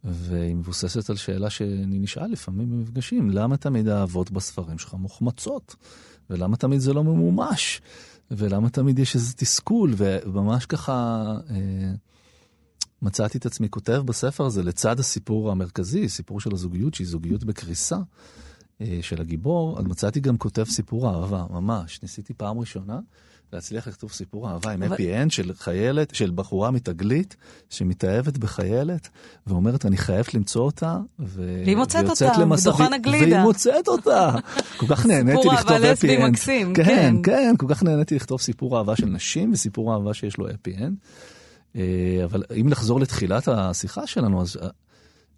[0.03, 5.75] והיא מבוססת על שאלה שאני נשאל לפעמים במפגשים, למה תמיד האהבות בספרים שלך מוחמצות?
[6.29, 7.81] ולמה תמיד זה לא ממומש?
[8.31, 9.93] ולמה תמיד יש איזה תסכול?
[9.97, 11.91] וממש ככה אה,
[13.01, 17.97] מצאתי את עצמי כותב בספר הזה, לצד הסיפור המרכזי, סיפור של הזוגיות, שהיא זוגיות בקריסה,
[19.01, 21.99] של הגיבור, אז מצאתי גם כותב סיפור אהבה, ממש.
[22.03, 22.99] ניסיתי פעם ראשונה
[23.53, 27.35] להצליח לכתוב סיפור אהבה עם happy end של חיילת, של בחורה מתגלית,
[27.69, 29.09] שמתאהבת בחיילת,
[29.47, 31.61] ואומרת, אני חייבת למצוא אותה, ו...
[31.65, 33.25] והיא מוצאת אותה, מדוכן והיא- הגלידה.
[33.35, 34.31] והיא מוצאת אותה.
[34.77, 36.31] כל כך נהניתי סיפור לכתוב אהבה happy לסבי end.
[36.31, 37.15] מקסים, כן, כן.
[37.23, 40.95] כן, כל כך נהניתי לכתוב סיפור אהבה של נשים וסיפור אהבה שיש לו happy end.
[41.75, 41.81] אה,
[42.23, 44.57] אבל אם נחזור לתחילת השיחה שלנו, אז...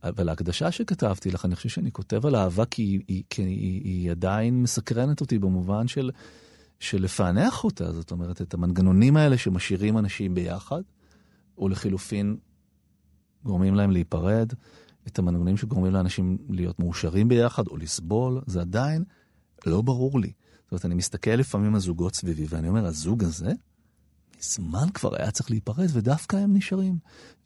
[0.05, 3.81] אה, ולהקדשה שכתבתי לך, אני חושב שאני כותב על אהבה כי היא, היא, כי היא,
[3.83, 6.11] היא עדיין מסקרנת אותי במובן של,
[6.79, 10.81] של לפענח אותה, זאת אומרת, את המנגנונים האלה שמשאירים אנשים ביחד,
[11.57, 12.37] או לחילופין
[13.43, 14.53] גורמים להם להיפרד,
[15.07, 19.03] את המנגנונים שגורמים לאנשים להיות מאושרים ביחד או לסבול, זה עדיין
[19.65, 20.31] לא ברור לי.
[20.63, 23.51] זאת אומרת, אני מסתכל לפעמים על זוגות סביבי, ואני אומר, הזוג הזה,
[24.39, 26.97] מזמן כבר היה צריך להיפרד, ודווקא הם נשארים.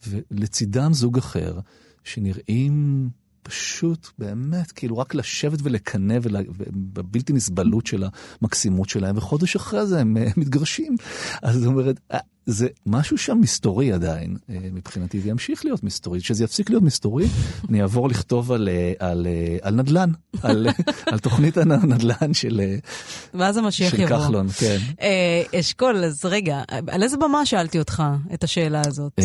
[0.08, 1.60] ולצידם זוג אחר,
[2.06, 3.10] שנראים
[3.44, 6.46] פשוט, באמת, כאילו רק לשבת ולקנא ול-
[6.94, 8.04] בבלתי נסבלות של
[8.42, 10.96] המקסימות שלהם, וחודש אחרי זה הם אה, מתגרשים.
[11.42, 16.20] אז זאת אומרת, אה, זה משהו שם מסתורי עדיין, אה, מבחינתי, זה ימשיך להיות מסתורי.
[16.20, 17.26] כשזה יפסיק להיות מסתורי,
[17.70, 20.68] אני אעבור לכתוב על, אה, על, אה, על נדל"ן, על,
[21.06, 22.62] על תוכנית הנדל"ן של,
[23.34, 24.18] ואז המשיח של יבוא.
[24.18, 24.78] כחלון, כן.
[25.60, 29.20] אשכול, אז רגע, על איזה במה שאלתי אותך את השאלה הזאת?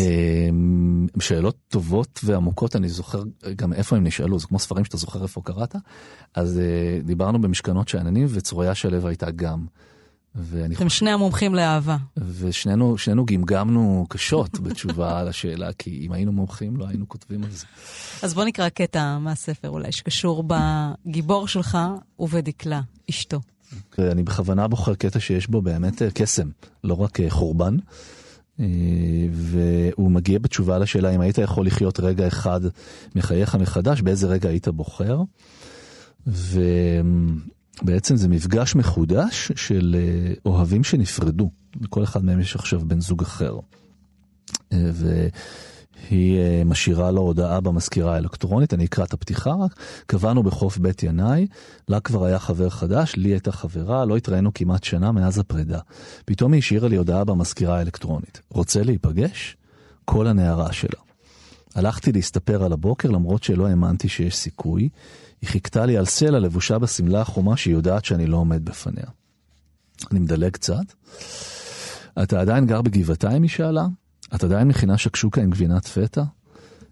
[1.19, 3.23] שאלות טובות ועמוקות, אני זוכר
[3.55, 5.75] גם איפה הם נשאלו, זה כמו ספרים שאתה זוכר איפה קראת.
[6.35, 6.61] אז
[7.03, 9.65] דיברנו במשכנות שאננים וצרויה שלו הייתה גם.
[10.35, 11.97] ואני אתם שני המומחים לאהבה.
[12.17, 17.51] ושנינו שנינו גמגמנו קשות בתשובה על השאלה, כי אם היינו מומחים לא היינו כותבים על
[17.51, 17.65] זה.
[18.23, 21.77] אז בוא נקרא קטע מהספר אולי, שקשור בגיבור שלך
[22.19, 23.39] ובדקלה, אשתו.
[23.99, 26.49] אני בכוונה בוחר קטע שיש בו באמת אה, קסם,
[26.83, 27.77] לא רק אה, חורבן.
[28.59, 28.65] אה,
[29.31, 32.61] והוא מגיע בתשובה לשאלה אם היית יכול לחיות רגע אחד
[33.15, 35.21] מחייך מחדש, באיזה רגע היית בוחר.
[37.81, 41.49] ובעצם זה מפגש מחודש של אה, אוהבים שנפרדו,
[41.81, 43.59] לכל אחד מהם יש עכשיו בן זוג אחר.
[44.73, 49.75] אה, והיא אה, משאירה לו הודעה במזכירה האלקטרונית, אני אקרא את הפתיחה רק.
[50.05, 51.47] קבענו בחוף בית ינאי,
[51.87, 55.79] לה כבר היה חבר חדש, לי הייתה חברה, לא התראינו כמעט שנה מאז הפרידה.
[56.25, 58.41] פתאום היא השאירה לי הודעה במזכירה האלקטרונית.
[58.49, 59.57] רוצה להיפגש?
[60.05, 60.99] כל הנערה שלה.
[61.75, 64.89] הלכתי להסתפר על הבוקר למרות שלא האמנתי שיש סיכוי.
[65.41, 69.05] היא חיכתה לי על סלע לבושה בשמלה החומה שהיא יודעת שאני לא עומד בפניה.
[70.11, 70.93] אני מדלג קצת.
[72.23, 73.43] אתה עדיין גר בגבעתיים?
[73.43, 73.87] היא שאלה.
[74.35, 76.23] את עדיין מכינה שקשוקה עם גבינת פטה?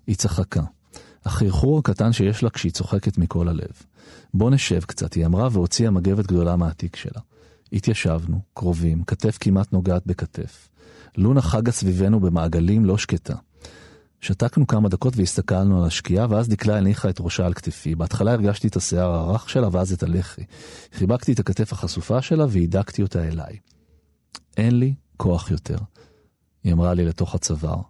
[0.08, 0.64] היא צחקה.
[1.26, 3.72] החרחור הקטן שיש לה כשהיא צוחקת מכל הלב.
[4.34, 7.22] בוא נשב קצת, היא אמרה והוציאה מגבת גדולה מהתיק שלה.
[7.74, 10.70] התיישבנו, קרובים, כתף כמעט נוגעת בכתף.
[11.18, 13.36] לונה חגה סביבנו במעגלים לא שקטה.
[14.22, 17.96] שתקנו כמה דקות והסתכלנו על השקיעה, ואז דקלה הניחה את ראשה על כתפי.
[17.96, 20.44] בהתחלה הרגשתי את השיער הרך שלה ואז את הלחי.
[20.94, 23.58] חיבקתי את הכתף החשופה שלה והידקתי אותה אליי.
[24.58, 25.78] אין לי כוח יותר.
[26.64, 27.82] היא אמרה לי לתוך הצוואר.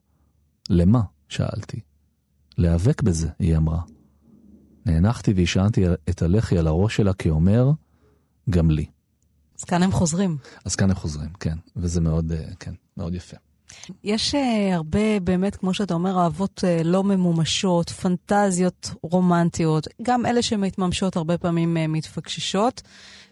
[0.70, 1.02] למה?
[1.30, 1.80] שאלתי.
[2.58, 3.82] להיאבק בזה, היא אמרה.
[4.86, 7.72] נאנחתי והשענתי את הלחי על הראש שלה כאומר,
[8.50, 8.86] גם לי.
[9.60, 10.38] אז כאן הם חוזרים.
[10.66, 11.58] אז כאן הם חוזרים, כן.
[11.76, 13.38] וזה מאוד, אה, כן, מאוד יפה.
[14.04, 14.38] יש uh,
[14.74, 21.38] הרבה, באמת, כמו שאתה אומר, אהבות uh, לא ממומשות, פנטזיות רומנטיות, גם אלה שמתממשות הרבה
[21.38, 22.82] פעמים uh, מתפקששות,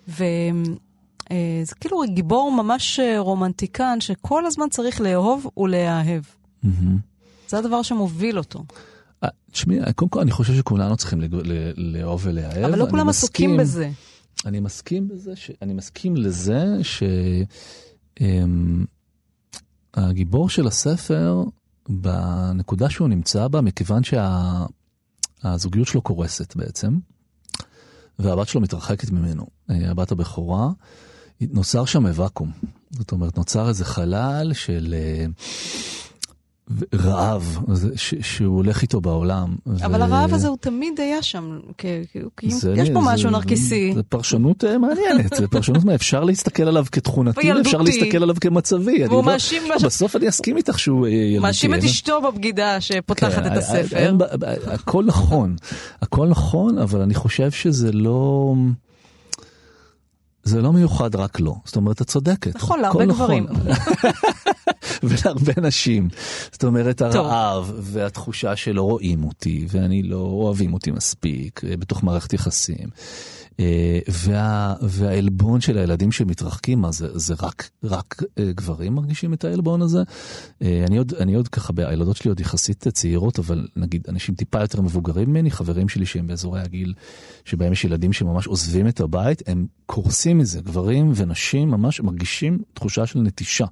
[0.07, 6.23] וזה כאילו גיבור ממש רומנטיקן, שכל הזמן צריך לאהוב ולהאהב.
[6.63, 6.97] מהמם.
[7.47, 8.63] זה הדבר שמוביל אותו.
[9.23, 11.21] אה, תשמעי, קודם כל אני חושב שכולנו צריכים
[11.77, 12.63] לאהוב ולהאהב.
[12.63, 13.89] אבל לא כולם עסוקים בזה.
[14.45, 15.51] אני מסכים בזה, ש...
[15.61, 17.47] אני מסכים לזה שהגיבור
[19.93, 21.43] הגיבור של הספר,
[21.89, 24.01] בנקודה שהוא נמצא בה, מכיוון
[25.43, 26.99] שהזוגיות שלו קורסת בעצם,
[28.19, 30.69] והבת שלו מתרחקת ממנו, אה, הבת הבכורה,
[31.41, 32.51] נוצר שם ואקום.
[32.91, 35.25] זאת אומרת, נוצר איזה חלל של אה,
[36.95, 37.57] רעב,
[37.95, 39.55] ש- שהוא הולך איתו בעולם.
[39.85, 41.85] אבל ו- הרעב הזה הוא תמיד היה שם, כ-
[42.37, 43.91] כי זה- יש פה זה- משהו נרקיסי.
[43.95, 47.51] זה פרשנות אה, מעניינת, זה פרשנות מה אפשר להסתכל עליו כתכונתי.
[47.61, 49.03] אפשר להסתכל עליו כמצבי.
[49.05, 51.39] והוא לא- מאשים בסוף אני אסכים איתך שהוא אה, ילדותי.
[51.39, 53.97] מאשים את אין- אשתו בבגידה שפותחת כן, את אה, הספר.
[53.97, 54.17] אין
[54.67, 55.55] הכל נכון,
[56.01, 58.53] הכל נכון, אבל אני חושב שזה לא...
[60.43, 62.55] זה לא מיוחד רק לו, זאת אומרת, את צודקת.
[62.55, 63.47] נכון, להרבה גברים.
[65.03, 66.09] ולהרבה נשים.
[66.51, 72.33] זאת אומרת, הרעב והתחושה שלא רואים אותי, ואני לא אוהבים אותי מספיק אה, בתוך מערכת
[72.33, 72.87] יחסים.
[73.59, 79.45] אה, וה, והעלבון של הילדים שמתרחקים, מה זה, זה רק, רק אה, גברים מרגישים את
[79.45, 80.03] העלבון הזה?
[80.61, 84.81] אני עוד, אני עוד ככה, הילדות שלי עוד יחסית צעירות, אבל נגיד אנשים טיפה יותר
[84.81, 86.93] מבוגרים ממני, חברים שלי שהם באזורי הגיל,
[87.45, 93.05] שבהם יש ילדים שממש עוזבים את הבית, הם קורסים מזה, גברים ונשים ממש מרגישים תחושה
[93.05, 93.65] של נטישה.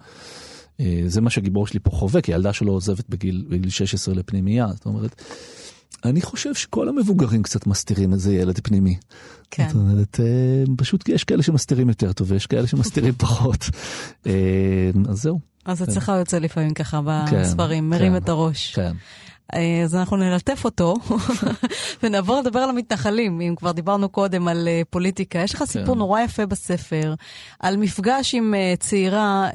[1.08, 4.86] זה מה שהגיבור שלי פה חווה, כי הילדה שלו עוזבת בגיל, בגיל 16 לפנימייה, זאת
[4.86, 5.22] אומרת,
[6.06, 8.96] אני חושב שכל המבוגרים קצת מסתירים איזה ילד פנימי.
[9.52, 9.68] כן.
[9.68, 13.70] זאת אומרת, אה, פשוט יש כאלה שמסתירים יותר טוב ויש כאלה שמסתירים פחות.
[14.28, 15.40] אה, אז זהו.
[15.66, 18.76] אז אצלך יוצא לפעמים ככה כן, בספרים, מרים כן, את הראש.
[18.76, 18.92] כן.
[19.54, 20.96] אה, אז אנחנו נלטף אותו
[22.04, 25.40] ונעבור לדבר על המתנחלים, אם כבר דיברנו קודם על uh, פוליטיקה.
[25.40, 25.66] יש לך כן.
[25.66, 27.14] סיפור נורא יפה בספר
[27.60, 29.50] על מפגש עם uh, צעירה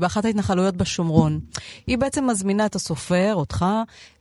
[0.00, 1.40] באחת ההתנחלויות בשומרון.
[1.86, 3.64] היא בעצם מזמינה את הסופר, אותך,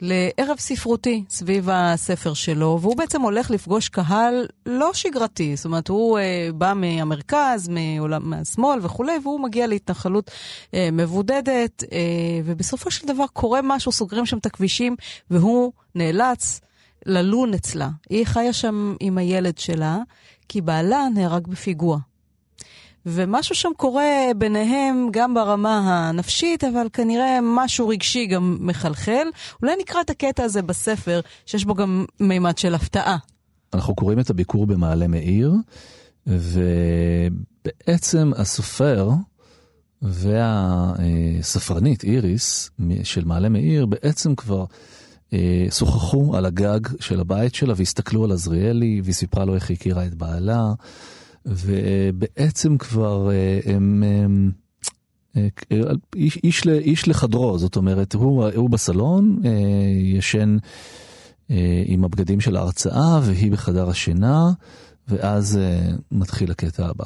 [0.01, 5.55] לערב ספרותי סביב הספר שלו, והוא בעצם הולך לפגוש קהל לא שגרתי.
[5.55, 6.19] זאת אומרת, הוא
[6.55, 10.31] בא מהמרכז, מעולם, מהשמאל וכולי, והוא מגיע להתנחלות
[10.91, 11.83] מבודדת,
[12.45, 14.95] ובסופו של דבר קורה משהו, סוגרים שם את הכבישים.
[15.29, 16.61] והוא נאלץ
[17.05, 17.89] ללון אצלה.
[18.09, 19.97] היא חיה שם עם הילד שלה,
[20.49, 21.97] כי בעלה נהרג בפיגוע.
[23.05, 24.05] ומשהו שם קורה
[24.37, 29.27] ביניהם גם ברמה הנפשית, אבל כנראה משהו רגשי גם מחלחל.
[29.61, 33.17] אולי נקרא את הקטע הזה בספר, שיש בו גם מימד של הפתעה.
[33.73, 35.53] אנחנו קוראים את הביקור במעלה מאיר,
[36.27, 39.09] ובעצם הסופר
[40.01, 42.69] והספרנית איריס
[43.03, 44.65] של מעלה מאיר בעצם כבר
[45.69, 50.05] שוחחו על הגג של הבית שלה והסתכלו על עזריאלי, והיא סיפרה לו איך היא הכירה
[50.05, 50.73] את בעלה,
[51.45, 54.03] ובעצם כבר אה, הם...
[54.03, 54.51] הם
[55.71, 55.77] אה,
[56.15, 59.41] איש, איש, איש לחדרו, זאת אומרת, הוא, הוא בסלון,
[59.95, 60.57] ישן
[61.85, 64.51] עם הבגדים של ההרצאה, והיא בחדר השינה,
[65.07, 65.59] ואז
[66.11, 67.05] מתחיל הקטע הבא.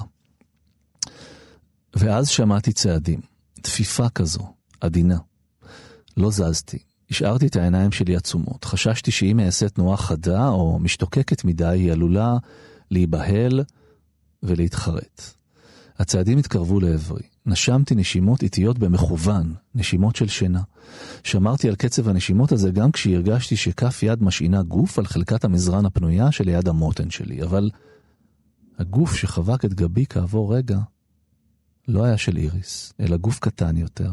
[1.95, 3.19] ואז שמעתי צעדים,
[3.61, 5.17] תפיפה כזו, עדינה.
[6.17, 6.80] לא זזתי,
[7.12, 8.66] השארתי את העיניים שלי עצומות.
[8.66, 12.38] חששתי שאם אעשה תנועה חדה או משתוקקת מדי, היא עלולה
[12.91, 13.64] להיבהל
[14.43, 15.22] ולהתחרט.
[15.99, 17.24] הצעדים התקרבו לעברי.
[17.45, 20.62] נשמתי נשימות איטיות במכוון, נשימות של שינה.
[21.24, 26.32] שמרתי על קצב הנשימות הזה גם כשהרגשתי שכף יד משעינה גוף על חלקת המזרן הפנויה
[26.32, 27.70] שליד המותן שלי, אבל
[28.78, 30.80] הגוף שחבק את גבי כעבור רגע
[31.88, 34.12] לא היה של איריס, אלא גוף קטן יותר,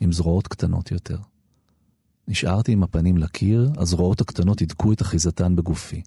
[0.00, 1.18] עם זרועות קטנות יותר.
[2.28, 6.02] נשארתי עם הפנים לקיר, הזרועות הקטנות הידקו את אחיזתן בגופי.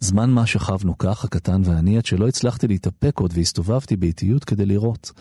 [0.00, 5.12] זמן מה שכבנו כך, הקטן ואני, עד שלא הצלחתי להתאפק עוד והסתובבתי באיטיות כדי לראות.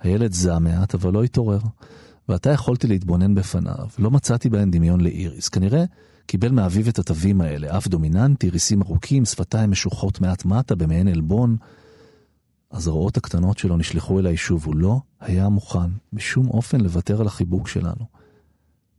[0.00, 1.58] הילד זע מעט, אבל לא התעורר.
[2.28, 3.86] ועתה יכולתי להתבונן בפניו.
[3.98, 5.48] לא מצאתי בהן דמיון לאיריס.
[5.48, 5.84] כנראה
[6.26, 11.56] קיבל מאביו את התווים האלה, אף דומיננטי, ריסים ארוכים, שפתיים משוחות מעט מטה במעין עלבון.
[12.72, 17.68] הזרועות הקטנות שלו נשלחו אליי שוב, הוא לא היה מוכן בשום אופן לוותר על החיבוק
[17.68, 18.13] שלנו.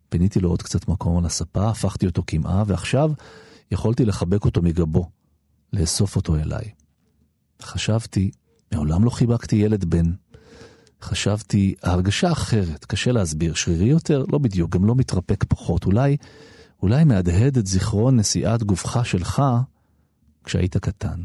[0.10, 3.12] פיניתי לו עוד קצת מקום על הספה, הפכתי אותו קמעה, ועכשיו
[3.72, 5.10] יכולתי לחבק אותו מגבו,
[5.74, 6.70] לאסוף אותו אליי.
[7.62, 8.32] חשבתי,
[8.74, 10.12] מעולם לא חיבקתי ילד בן.
[11.02, 14.26] חשבתי, ההרגשה אחרת, קשה להסביר, שרירי יותר?
[14.32, 15.86] לא בדיוק, גם לא מתרפק פחות.
[15.86, 16.18] אולי,
[16.82, 19.42] אולי מהדהד את זיכרון נסיעת גופך שלך
[20.44, 21.22] כשהיית קטן.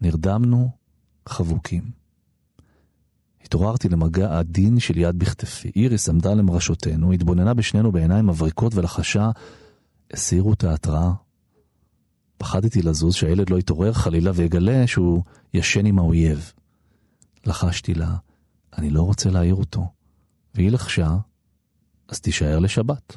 [0.00, 0.70] נרדמנו
[1.28, 1.99] חבוקים.
[3.44, 5.70] התעוררתי למגע עדין של יד בכתפי.
[5.76, 9.30] איריס עמדה למרשותנו, התבוננה בשנינו בעיניים מבריקות ולחשה,
[10.12, 11.12] הסירו את ההתראה.
[12.38, 15.22] פחדתי לזוז שהילד לא יתעורר חלילה ויגלה שהוא
[15.54, 16.52] ישן עם האויב.
[17.46, 18.16] לחשתי לה,
[18.78, 19.86] אני לא רוצה להעיר אותו.
[20.54, 21.16] והיא לחשה,
[22.08, 23.16] אז תישאר לשבת.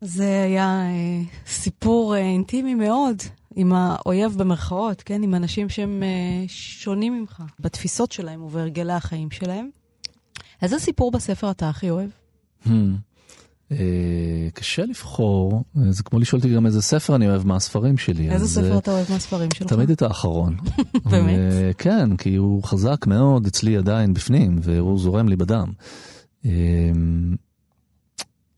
[0.00, 3.16] זה היה אה, סיפור אה, אינטימי מאוד,
[3.56, 5.22] עם האויב במרכאות, כן?
[5.22, 9.70] עם אנשים שהם אה, שונים ממך, בתפיסות שלהם ובהרגלי החיים שלהם.
[10.62, 12.10] איזה סיפור בספר אתה הכי אוהב?
[12.66, 12.70] Hmm.
[13.72, 18.30] אה, קשה לבחור, זה כמו לשאול אותי גם איזה ספר אני אוהב מהספרים שלי.
[18.30, 19.68] איזה ספר אתה אוהב מהספרים שלך?
[19.68, 20.56] תמיד את האחרון.
[21.10, 21.38] באמת?
[21.78, 25.72] כן, כי הוא חזק מאוד אצלי עדיין בפנים, והוא זורם לי בדם.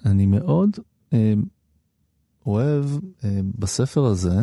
[0.07, 0.71] אני מאוד
[2.47, 2.85] אוהב
[3.25, 4.41] אה, בספר הזה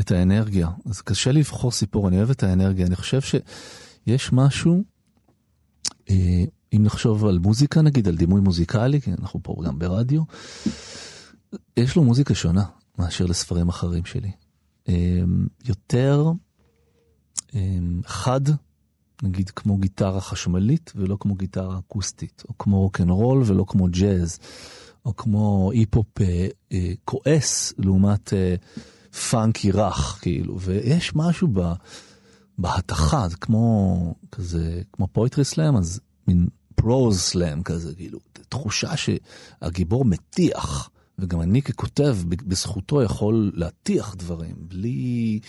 [0.00, 0.68] את האנרגיה.
[0.86, 2.86] אז קשה לבחור סיפור, אני אוהב את האנרגיה.
[2.86, 4.82] אני חושב שיש משהו,
[6.10, 10.22] אה, אם נחשוב על מוזיקה נגיד, על דימוי מוזיקלי, כי אנחנו פה גם ברדיו,
[11.76, 12.64] יש לו מוזיקה שונה
[12.98, 14.30] מאשר לספרים אחרים שלי.
[14.88, 15.22] אה,
[15.64, 16.32] יותר
[18.06, 18.40] חד,
[19.22, 24.38] נגיד כמו גיטרה חשמלית ולא כמו גיטרה אקוסטית, או כמו רוקנרול ולא כמו ג'אז,
[25.04, 28.54] או כמו אי-פופ אה, אה, כועס לעומת אה,
[29.30, 31.72] פאנקי רך, כאילו, ויש משהו ב,
[32.58, 40.04] בהתכה, זה כמו כזה, כמו פויטרי סלאם, אז מין פרוז סלאם כזה, כאילו, תחושה שהגיבור
[40.04, 40.90] מטיח.
[41.18, 45.40] וגם אני ככותב, בזכותו יכול להטיח דברים, בלי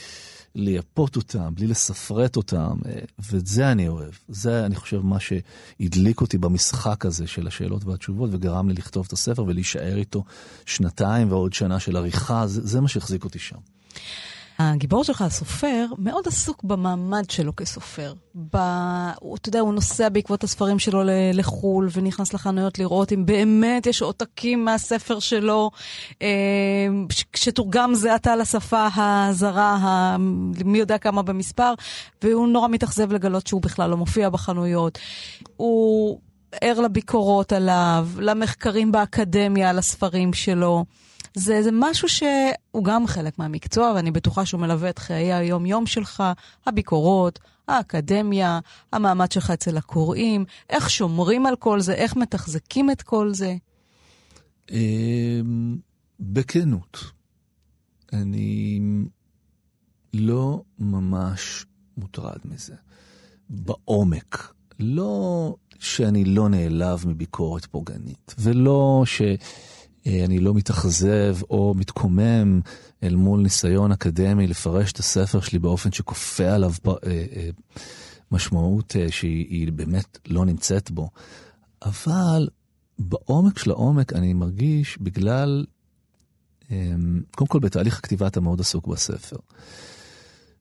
[0.56, 3.00] לייפות אותם, בלי לספרט אותם, אה,
[3.32, 4.12] ואת זה אני אוהב.
[4.28, 9.14] זה, אני חושב, מה שהדליק אותי במשחק הזה של השאלות והתשובות, וגרם לי לכתוב את
[9.14, 10.24] הספר ולהישאר איתו
[10.66, 13.60] שנתיים ועוד שנה של עריכה, זה, זה מה שהחזיק אותי שם.
[14.60, 18.14] הגיבור שלך, הסופר, מאוד עסוק במעמד שלו כסופר.
[18.36, 18.58] ב...
[19.20, 21.02] הוא, אתה יודע, הוא נוסע בעקבות הספרים שלו
[21.34, 25.72] לחו"ל ונכנס לחנויות לראות אם באמת יש עותקים מהספר שלו,
[26.22, 26.28] אה,
[27.36, 30.18] שתורגם זה עתה לשפה הזרה, ה...
[30.66, 31.74] מי יודע כמה במספר,
[32.24, 35.00] והוא נורא מתאכזב לגלות שהוא בכלל לא מופיע בחנויות.
[35.58, 36.20] הוא
[36.62, 40.86] ער לביקורות עליו, למחקרים באקדמיה על הספרים שלו.
[41.36, 46.24] זה, זה משהו שהוא גם חלק מהמקצוע, ואני בטוחה שהוא מלווה את חיי היום-יום שלך,
[46.66, 48.60] הביקורות, האקדמיה,
[48.92, 53.56] המעמד שלך אצל הקוראים, איך שומרים על כל זה, איך מתחזקים את כל זה.
[54.72, 55.78] אמ,
[56.20, 56.98] בכנות,
[58.14, 58.80] אני
[60.14, 61.66] לא ממש
[61.98, 62.76] מוטרד מזה.
[63.50, 64.54] בעומק.
[64.80, 69.22] לא שאני לא נעלב מביקורת פוגענית, ולא ש...
[70.08, 72.62] אה, אני לא מתאכזב או מתקומם
[73.04, 77.50] אל מול ניסיון אקדמי לפרש את הספר שלי באופן שכופה עליו אה, אה,
[78.32, 81.10] משמעות שהיא באמת לא נמצאת בו.
[81.82, 82.50] אבל
[83.00, 85.66] בעומק של העומק אני מרגיש בגלל,
[87.36, 89.36] קודם כל בתהליך הכתיבה אתה מאוד עסוק בספר.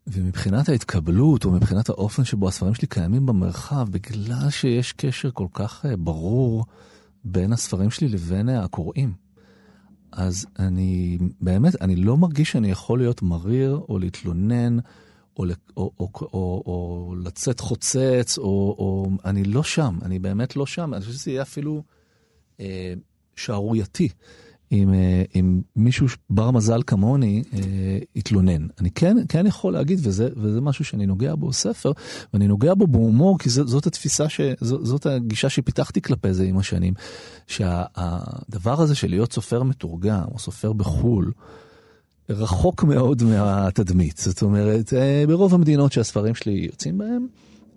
[0.07, 5.85] ומבחינת ההתקבלות, או מבחינת האופן שבו הספרים שלי קיימים במרחב, בגלל שיש קשר כל כך
[5.99, 6.65] ברור
[7.25, 9.24] בין הספרים שלי לבין הקוראים.
[10.17, 14.79] אז אני באמת, אני לא מרגיש שאני יכול להיות מריר או להתלונן
[15.37, 15.45] או,
[15.77, 18.45] או, או, או, או, לצאת חוצץ, או,
[18.79, 20.95] או אני לא שם, אני באמת לא שם.
[20.95, 21.83] אני חושב שזה יהיה אפילו
[22.61, 22.95] אה,
[23.37, 24.09] שערורייתי.
[24.75, 27.59] אם, אה, אם מישהו בר מזל כמוני אה,
[28.15, 28.67] יתלונן.
[28.81, 31.93] אני כן, כן יכול להגיד, וזה, וזה משהו שאני נוגע בו בספר,
[32.33, 36.95] ואני נוגע בו בהומור, כי זאת, התפיסה, ש, זאת, הגישה שפיתחתי כלפי זה עם השנים,
[37.47, 41.33] שהדבר הזה של להיות סופר מתורגם, או סופר בחו"ל,
[42.29, 44.17] רחוק מאוד מהתדמית.
[44.17, 47.27] זאת אומרת, אה, ברוב המדינות שהספרים שלי יוצאים בהם,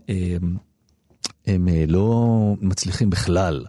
[0.07, 0.57] הם,
[1.47, 3.65] הם לא מצליחים בכלל.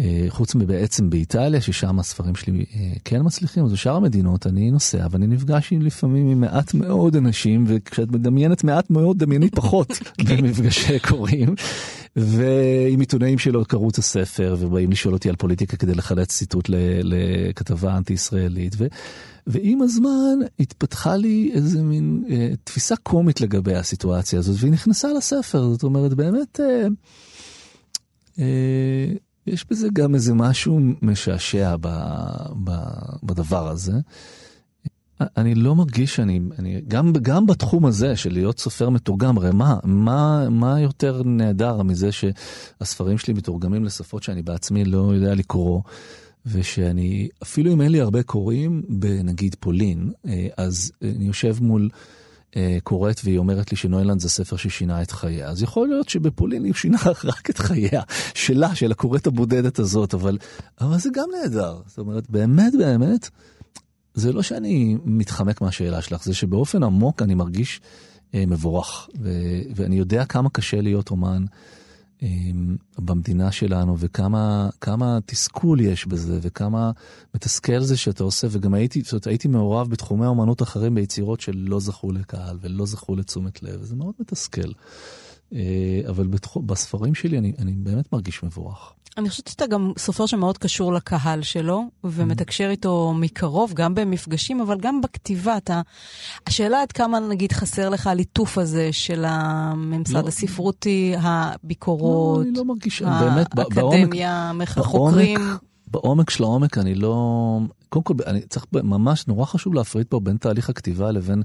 [0.00, 5.06] אה, חוץ מבעצם באיטליה, ששם הספרים שלי אה, כן מצליחים, אז בשאר המדינות אני נוסע
[5.10, 9.88] ואני נפגש עם לפעמים עם מעט מאוד אנשים, וכשאת מדמיינת מעט מאוד, דמייני פחות
[10.28, 11.54] במפגשי קוראים.
[12.16, 16.70] ועם עיתונאים שלא קראו את הספר ובאים לשאול אותי על פוליטיקה כדי לחלץ ציטוט
[17.02, 18.74] לכתבה אנטי-ישראלית.
[18.78, 18.86] ו...
[19.46, 25.68] ועם הזמן התפתחה לי איזה מין אה, תפיסה קומית לגבי הסיטואציה הזאת, והיא נכנסה לספר,
[25.72, 26.60] זאת אומרת באמת...
[26.60, 26.86] אה,
[28.38, 29.12] אה,
[29.46, 31.88] יש בזה גם איזה משהו משעשע ב,
[32.64, 32.70] ב,
[33.22, 33.92] בדבר הזה.
[35.20, 39.78] אני לא מרגיש שאני, אני, גם, גם בתחום הזה של להיות סופר מתורגם, הרי מה,
[39.84, 45.80] מה, מה יותר נהדר מזה שהספרים שלי מתורגמים לשפות שאני בעצמי לא יודע לקרוא,
[46.46, 51.88] ושאני, אפילו אם אין לי הרבה קוראים, בנגיד פולין, אה, אז אני יושב מול
[52.82, 55.48] קוראת והיא אומרת לי שנוילנד זה ספר ששינה את חייה.
[55.48, 58.02] אז יכול להיות שבפולין היא שינה רק את חייה,
[58.34, 60.38] שלה, של הקוראת הבודדת הזאת, אבל,
[60.80, 61.80] אבל זה גם נהדר.
[61.86, 63.30] זאת אומרת, באמת באמת,
[64.14, 67.80] זה לא שאני מתחמק מהשאלה שלך, זה שבאופן עמוק אני מרגיש
[68.34, 71.44] אה, מבורך, ו- ואני יודע כמה קשה להיות אומן.
[72.98, 76.90] במדינה שלנו, וכמה תסכול יש בזה, וכמה
[77.34, 81.80] מתסכל זה שאתה עושה, וגם הייתי, זאת אומרת, הייתי מעורב בתחומי אומנות אחרים ביצירות שלא
[81.80, 84.70] זכו לקהל ולא זכו לתשומת לב, וזה מאוד מתסכל.
[85.52, 86.56] אה, אבל בתח...
[86.56, 88.92] בספרים שלי אני, אני באמת מרגיש מבורך.
[89.18, 94.78] אני חושבת שאתה גם סופר שמאוד קשור לקהל שלו, ומתקשר איתו מקרוב, גם במפגשים, אבל
[94.80, 95.56] גם בכתיבה.
[95.56, 95.80] אתה...
[96.46, 102.58] השאלה עד כמה, נגיד, חסר לך הליטוף הזה של הממסד לא, הספרותי, הביקורות, לא, אני
[102.58, 105.40] לא מרגיש, באמת, האקדמיה, החוקרים.
[105.86, 107.58] בעומק של העומק אני לא...
[107.88, 111.42] קודם כל, אני צריך, ממש נורא חשוב להפריד פה בין תהליך הכתיבה לבין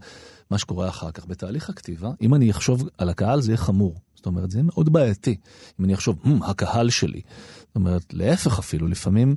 [0.51, 1.25] מה שקורה אחר כך.
[1.25, 3.99] בתהליך הכתיבה, אם אני אחשוב על הקהל זה יהיה חמור.
[4.15, 5.35] זאת אומרת, זה יהיה מאוד בעייתי.
[5.79, 7.21] אם אני אחשוב, hmm, הקהל שלי.
[7.67, 9.35] זאת אומרת, להפך אפילו, לפעמים,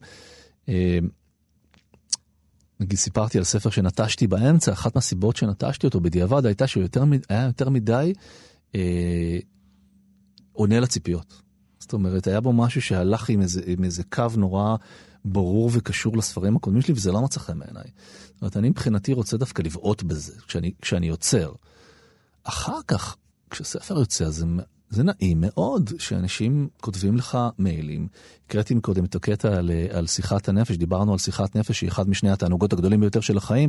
[0.68, 0.98] אה,
[2.80, 7.44] נגיד סיפרתי על ספר שנטשתי באמצע, אחת מהסיבות שנטשתי אותו בדיעבד הייתה שהוא יותר, היה
[7.46, 8.12] יותר מדי
[8.74, 9.38] אה,
[10.52, 11.42] עונה לציפיות.
[11.78, 14.76] זאת אומרת, היה בו משהו שהלך עם איזה, עם איזה קו נורא
[15.24, 17.84] ברור וקשור לספרים הקודמים שלי, וזה לא מצא חן בעיניי.
[18.42, 21.52] זאת אומרת, אני מבחינתי רוצה דווקא לבעוט בזה, כשאני, כשאני יוצר.
[22.44, 23.16] אחר כך,
[23.50, 24.46] כשספר יוצא, זה,
[24.90, 28.08] זה נעים מאוד שאנשים כותבים לך מיילים.
[28.46, 32.30] הקראתי מקודם את הקטע על, על שיחת הנפש, דיברנו על שיחת נפש, שהיא אחד משני
[32.30, 33.68] התענוגות הגדולים ביותר של החיים.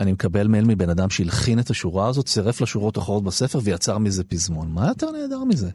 [0.00, 4.24] אני מקבל מייל מבן אדם שהלחין את השורה הזאת, צירף לשורות האחרות בספר ויצר מזה
[4.24, 4.70] פזמון.
[4.70, 5.70] מה יותר נהדר מזה?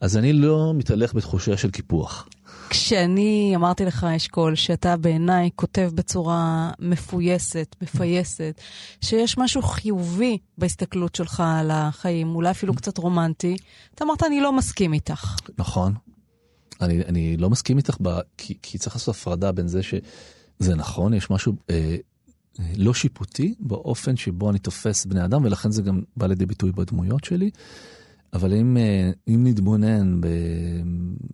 [0.00, 2.28] אז אני לא מתהלך בתחושה של קיפוח.
[2.70, 8.60] כשאני אמרתי לך, אשכול, שאתה בעיניי כותב בצורה מפויסת, מפייסת,
[9.00, 13.56] שיש משהו חיובי בהסתכלות שלך על החיים, אולי אפילו קצת רומנטי,
[13.94, 15.36] אתה אמרת, אני לא מסכים איתך.
[15.58, 15.94] נכון.
[16.80, 21.14] אני, אני לא מסכים איתך, ב, כי, כי צריך לעשות הפרדה בין זה שזה נכון,
[21.14, 21.96] יש משהו אה,
[22.76, 27.24] לא שיפוטי באופן שבו אני תופס בני אדם, ולכן זה גם בא לידי ביטוי בדמויות
[27.24, 27.50] שלי.
[28.34, 30.26] אבל אם, אה, אם נתבונן ב,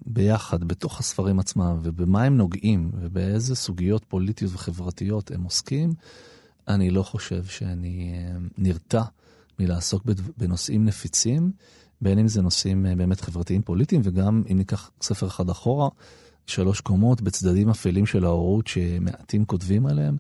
[0.07, 5.93] ביחד בתוך הספרים עצמם ובמה הם נוגעים ובאיזה סוגיות פוליטיות וחברתיות הם עוסקים,
[6.69, 9.03] אני לא חושב שאני אה, נרתע
[9.59, 10.05] מלעסוק
[10.37, 11.53] בנושאים נפיצים,
[12.01, 15.89] בין אם זה נושאים אה, באמת חברתיים פוליטיים וגם אם ניקח ספר אחד אחורה,
[16.47, 20.17] שלוש קומות בצדדים אפלים של ההורות שמעטים כותבים עליהם,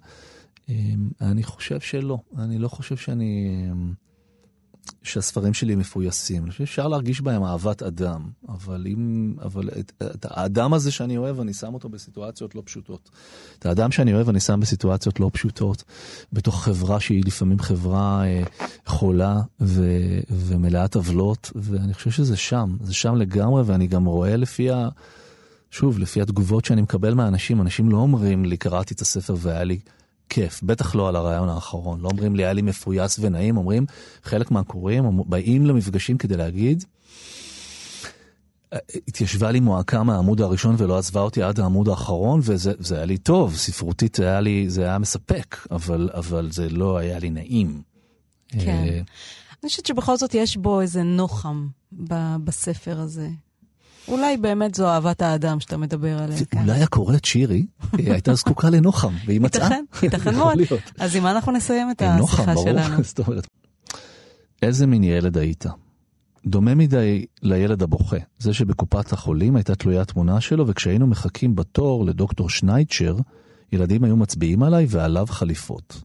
[1.20, 2.18] אני חושב שלא.
[2.39, 3.49] אני לא חושב שאני...
[5.03, 6.51] שהספרים שלי מפויסים.
[6.51, 11.55] שאפשר להרגיש בהם אהבת אדם, אבל אם, אבל את, את האדם הזה שאני אוהב, אני
[11.55, 13.11] שם אותו בסיטואציות לא פשוטות.
[13.59, 15.85] את האדם שאני אוהב, אני שם בסיטואציות לא פשוטות,
[16.33, 18.43] בתוך חברה שהיא לפעמים חברה אה,
[18.87, 19.85] חולה ו,
[20.31, 24.89] ומלאת עוולות, ואני חושב שזה שם, זה שם לגמרי, ואני גם רואה לפי ה...
[25.70, 29.78] שוב, לפי התגובות שאני מקבל מהאנשים, אנשים לא אומרים לי, קראתי את הספר והיה לי...
[30.31, 32.01] כיף, בטח לא על הרעיון האחרון.
[32.01, 33.87] לא אומרים לי, היה לי מפויס ונעים, אומרים,
[34.22, 36.85] חלק מהקוראים באים למפגשים כדי להגיד,
[39.09, 43.57] התיישבה לי מועקה מהעמוד הראשון ולא עזבה אותי עד העמוד האחרון, וזה היה לי טוב,
[43.57, 47.83] ספרותית היה לי, זה היה מספק, אבל, אבל זה לא היה לי נעים.
[48.49, 48.68] כן.
[48.68, 49.01] אה,
[49.62, 51.66] אני חושבת שבכל זאת יש בו איזה נוחם
[52.45, 53.28] בספר הזה.
[54.11, 56.39] אולי באמת זו אהבת האדם שאתה מדבר עליה.
[56.57, 59.63] אולי הקוראת שירי הייתה זקוקה לנוחם, והיא מצאה.
[59.63, 60.59] ייתכן, ייתכן מאוד.
[60.99, 62.97] אז עם מה אנחנו נסיים את השיחה שלנו?
[64.63, 65.65] איזה מין ילד היית?
[66.47, 72.51] דומה מדי לילד הבוכה, זה שבקופת החולים הייתה תלויה תמונה שלו, וכשהיינו מחכים בתור לדוקטור
[72.51, 73.17] שנייצ'ר,
[73.73, 76.03] ילדים היו מצביעים עליי ועליו חליפות.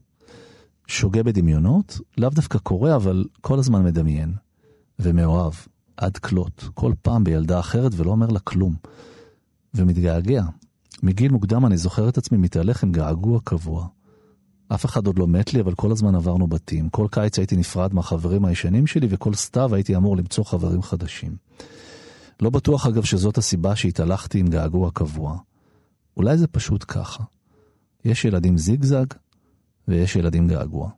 [0.88, 4.34] שוגה בדמיונות, לאו דווקא קורא, אבל כל הזמן מדמיין.
[5.00, 5.54] ומאוהב.
[5.98, 8.76] עד כלות, כל פעם בילדה אחרת ולא אומר לה כלום.
[9.74, 10.44] ומתגעגע.
[11.04, 13.88] מגיל מוקדם אני זוכר את עצמי מתהלך עם געגוע קבוע.
[14.68, 16.90] אף אחד עוד לא מת לי, אבל כל הזמן עברנו בתים.
[16.90, 21.36] כל קיץ הייתי נפרד מהחברים הישנים שלי, וכל סתיו הייתי אמור למצוא חברים חדשים.
[22.42, 25.38] לא בטוח אגב שזאת הסיבה שהתהלכתי עם געגוע קבוע.
[26.18, 27.24] אולי זה פשוט ככה.
[28.06, 29.06] יש ילדים זיגזג,
[29.88, 30.90] ויש ילדים געגוע.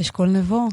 [0.00, 0.68] אשכול נבו,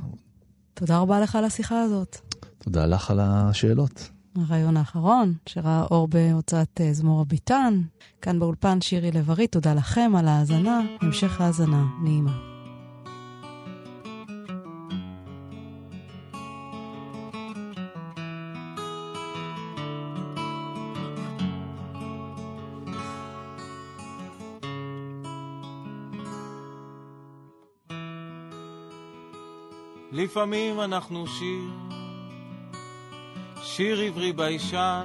[0.74, 2.27] תודה רבה לך על השיחה הזאת.
[2.60, 4.10] תודה לך על השאלות.
[4.36, 7.82] הרעיון האחרון, שראה אור בהוצאת אה, זמור הביטן.
[8.22, 12.38] כאן באולפן שירי לב-ארי, תודה לכם על ההאזנה, המשך האזנה נעימה.
[30.12, 31.87] לפעמים אנחנו שיר
[33.78, 35.04] שיר עברי ביישן,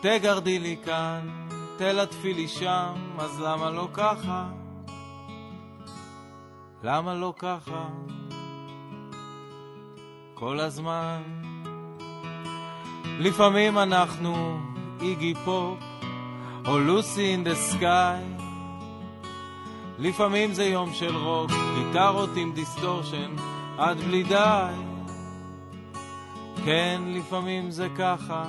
[0.00, 1.28] תגרדי לי כאן,
[1.78, 4.48] תלטפי לי שם, אז למה לא ככה?
[6.82, 7.88] למה לא ככה?
[10.34, 11.22] כל הזמן.
[13.18, 14.58] לפעמים אנחנו
[15.00, 15.78] איגי פופ,
[16.66, 18.24] או Lucy in the sky.
[19.98, 23.36] לפעמים זה יום של רוק, גיטרות עם distortion,
[23.78, 24.95] עד בלי די.
[26.64, 28.44] כן, לפעמים זה ככה,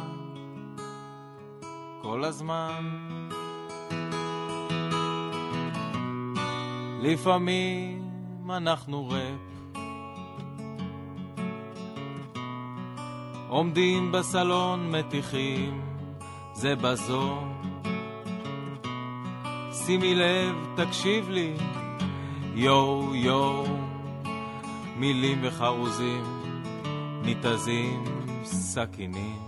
[2.01, 3.07] כל הזמן.
[7.01, 8.09] לפעמים
[8.49, 9.47] אנחנו ראפ.
[13.47, 15.81] עומדים בסלון מתיכים,
[16.53, 17.39] זה בזו.
[19.71, 21.53] שימי לב, תקשיב לי,
[22.55, 23.65] יואו יואו,
[24.97, 26.36] מילים וחרוזים.
[27.27, 28.03] ניתזים
[28.43, 29.39] סכינים.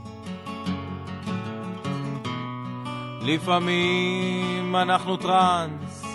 [3.21, 6.05] לפעמים אנחנו טראנס,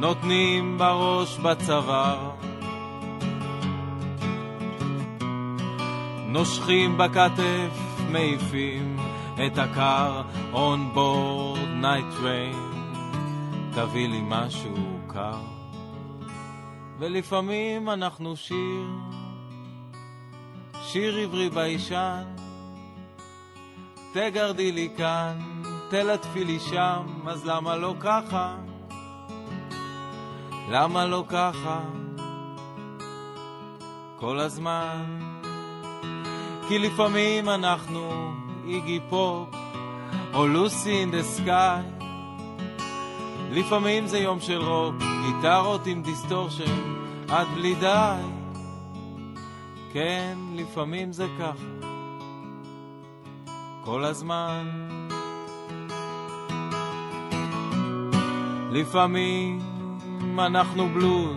[0.00, 2.30] נותנים בראש בצוואר,
[6.26, 8.96] נושכים בכתף, מעיפים
[9.46, 10.22] את הקר
[10.52, 12.56] on board night train.
[13.74, 14.74] תביא לי משהו
[15.06, 15.51] קר.
[17.02, 18.86] ולפעמים אנחנו שיר,
[20.82, 22.22] שיר עברי ביישן.
[24.12, 25.38] תגרדי לי כאן,
[25.90, 28.56] תלטפי לי שם, אז למה לא ככה?
[30.70, 31.80] למה לא ככה?
[34.16, 35.04] כל הזמן.
[36.68, 38.32] כי לפעמים אנחנו
[38.68, 39.48] איגי פופ,
[40.34, 41.82] או Lucy in the sky.
[43.50, 46.94] לפעמים זה יום של רוק, גיטרות עם distortion,
[47.28, 48.22] עד בלי די.
[49.92, 51.88] כן, לפעמים זה ככה,
[53.84, 54.66] כל הזמן.
[58.70, 59.58] לפעמים
[60.38, 61.36] אנחנו בלוז,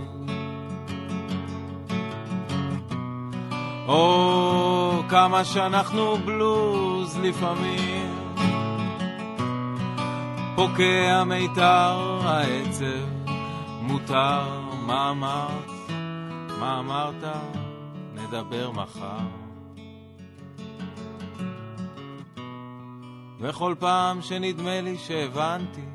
[3.88, 8.16] או כמה שאנחנו בלוז לפעמים.
[10.56, 13.25] פוקע מיתר העצב,
[13.88, 15.90] מותר, מה אמרת?
[16.60, 17.36] מה אמרת?
[18.14, 19.28] נדבר מחר.
[23.40, 25.86] וכל פעם שנדמה לי שהבנתי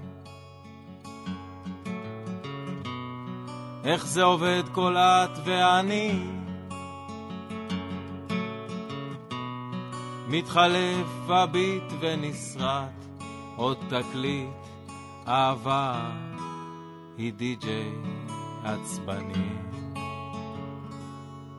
[3.85, 6.25] איך זה עובד כל את ואני
[10.29, 13.05] מתחלף הביט ונשרט
[13.57, 14.49] עוד תקליט,
[15.29, 16.11] אהבה
[17.21, 17.93] היא די-ג'יי
[18.65, 19.49] עצבני.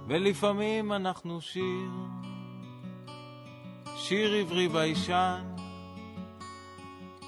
[0.07, 1.89] ולפעמים אנחנו שיר,
[3.95, 5.43] שיר עברי ביישן,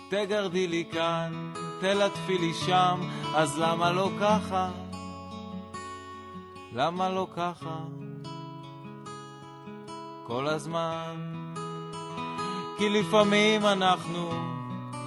[0.10, 3.00] תגרדי לי כאן, תלטפי לי שם,
[3.36, 4.72] אז למה לא ככה?
[6.74, 7.78] למה לא ככה?
[10.28, 11.16] כל הזמן.
[12.78, 14.32] כי לפעמים אנחנו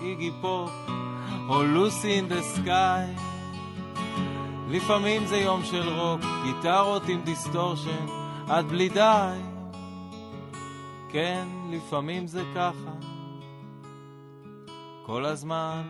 [0.02, 0.86] איגי פופ,
[1.49, 3.07] או Lucy in the sky.
[4.68, 8.07] לפעמים זה יום של רוק, גיטרות עם distortion,
[8.49, 9.38] עד בלי די.
[11.09, 12.90] כן, לפעמים זה ככה,
[15.07, 15.82] כל הזמן.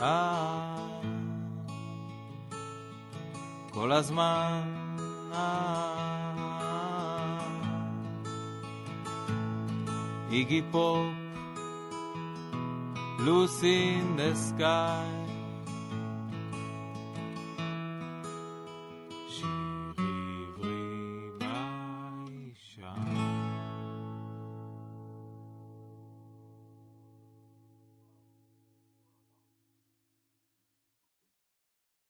[0.00, 0.76] אה,
[3.70, 4.60] כל הזמן.
[5.32, 6.08] אה,
[10.30, 11.27] איגי פופ
[13.18, 15.27] Lucy in the sky.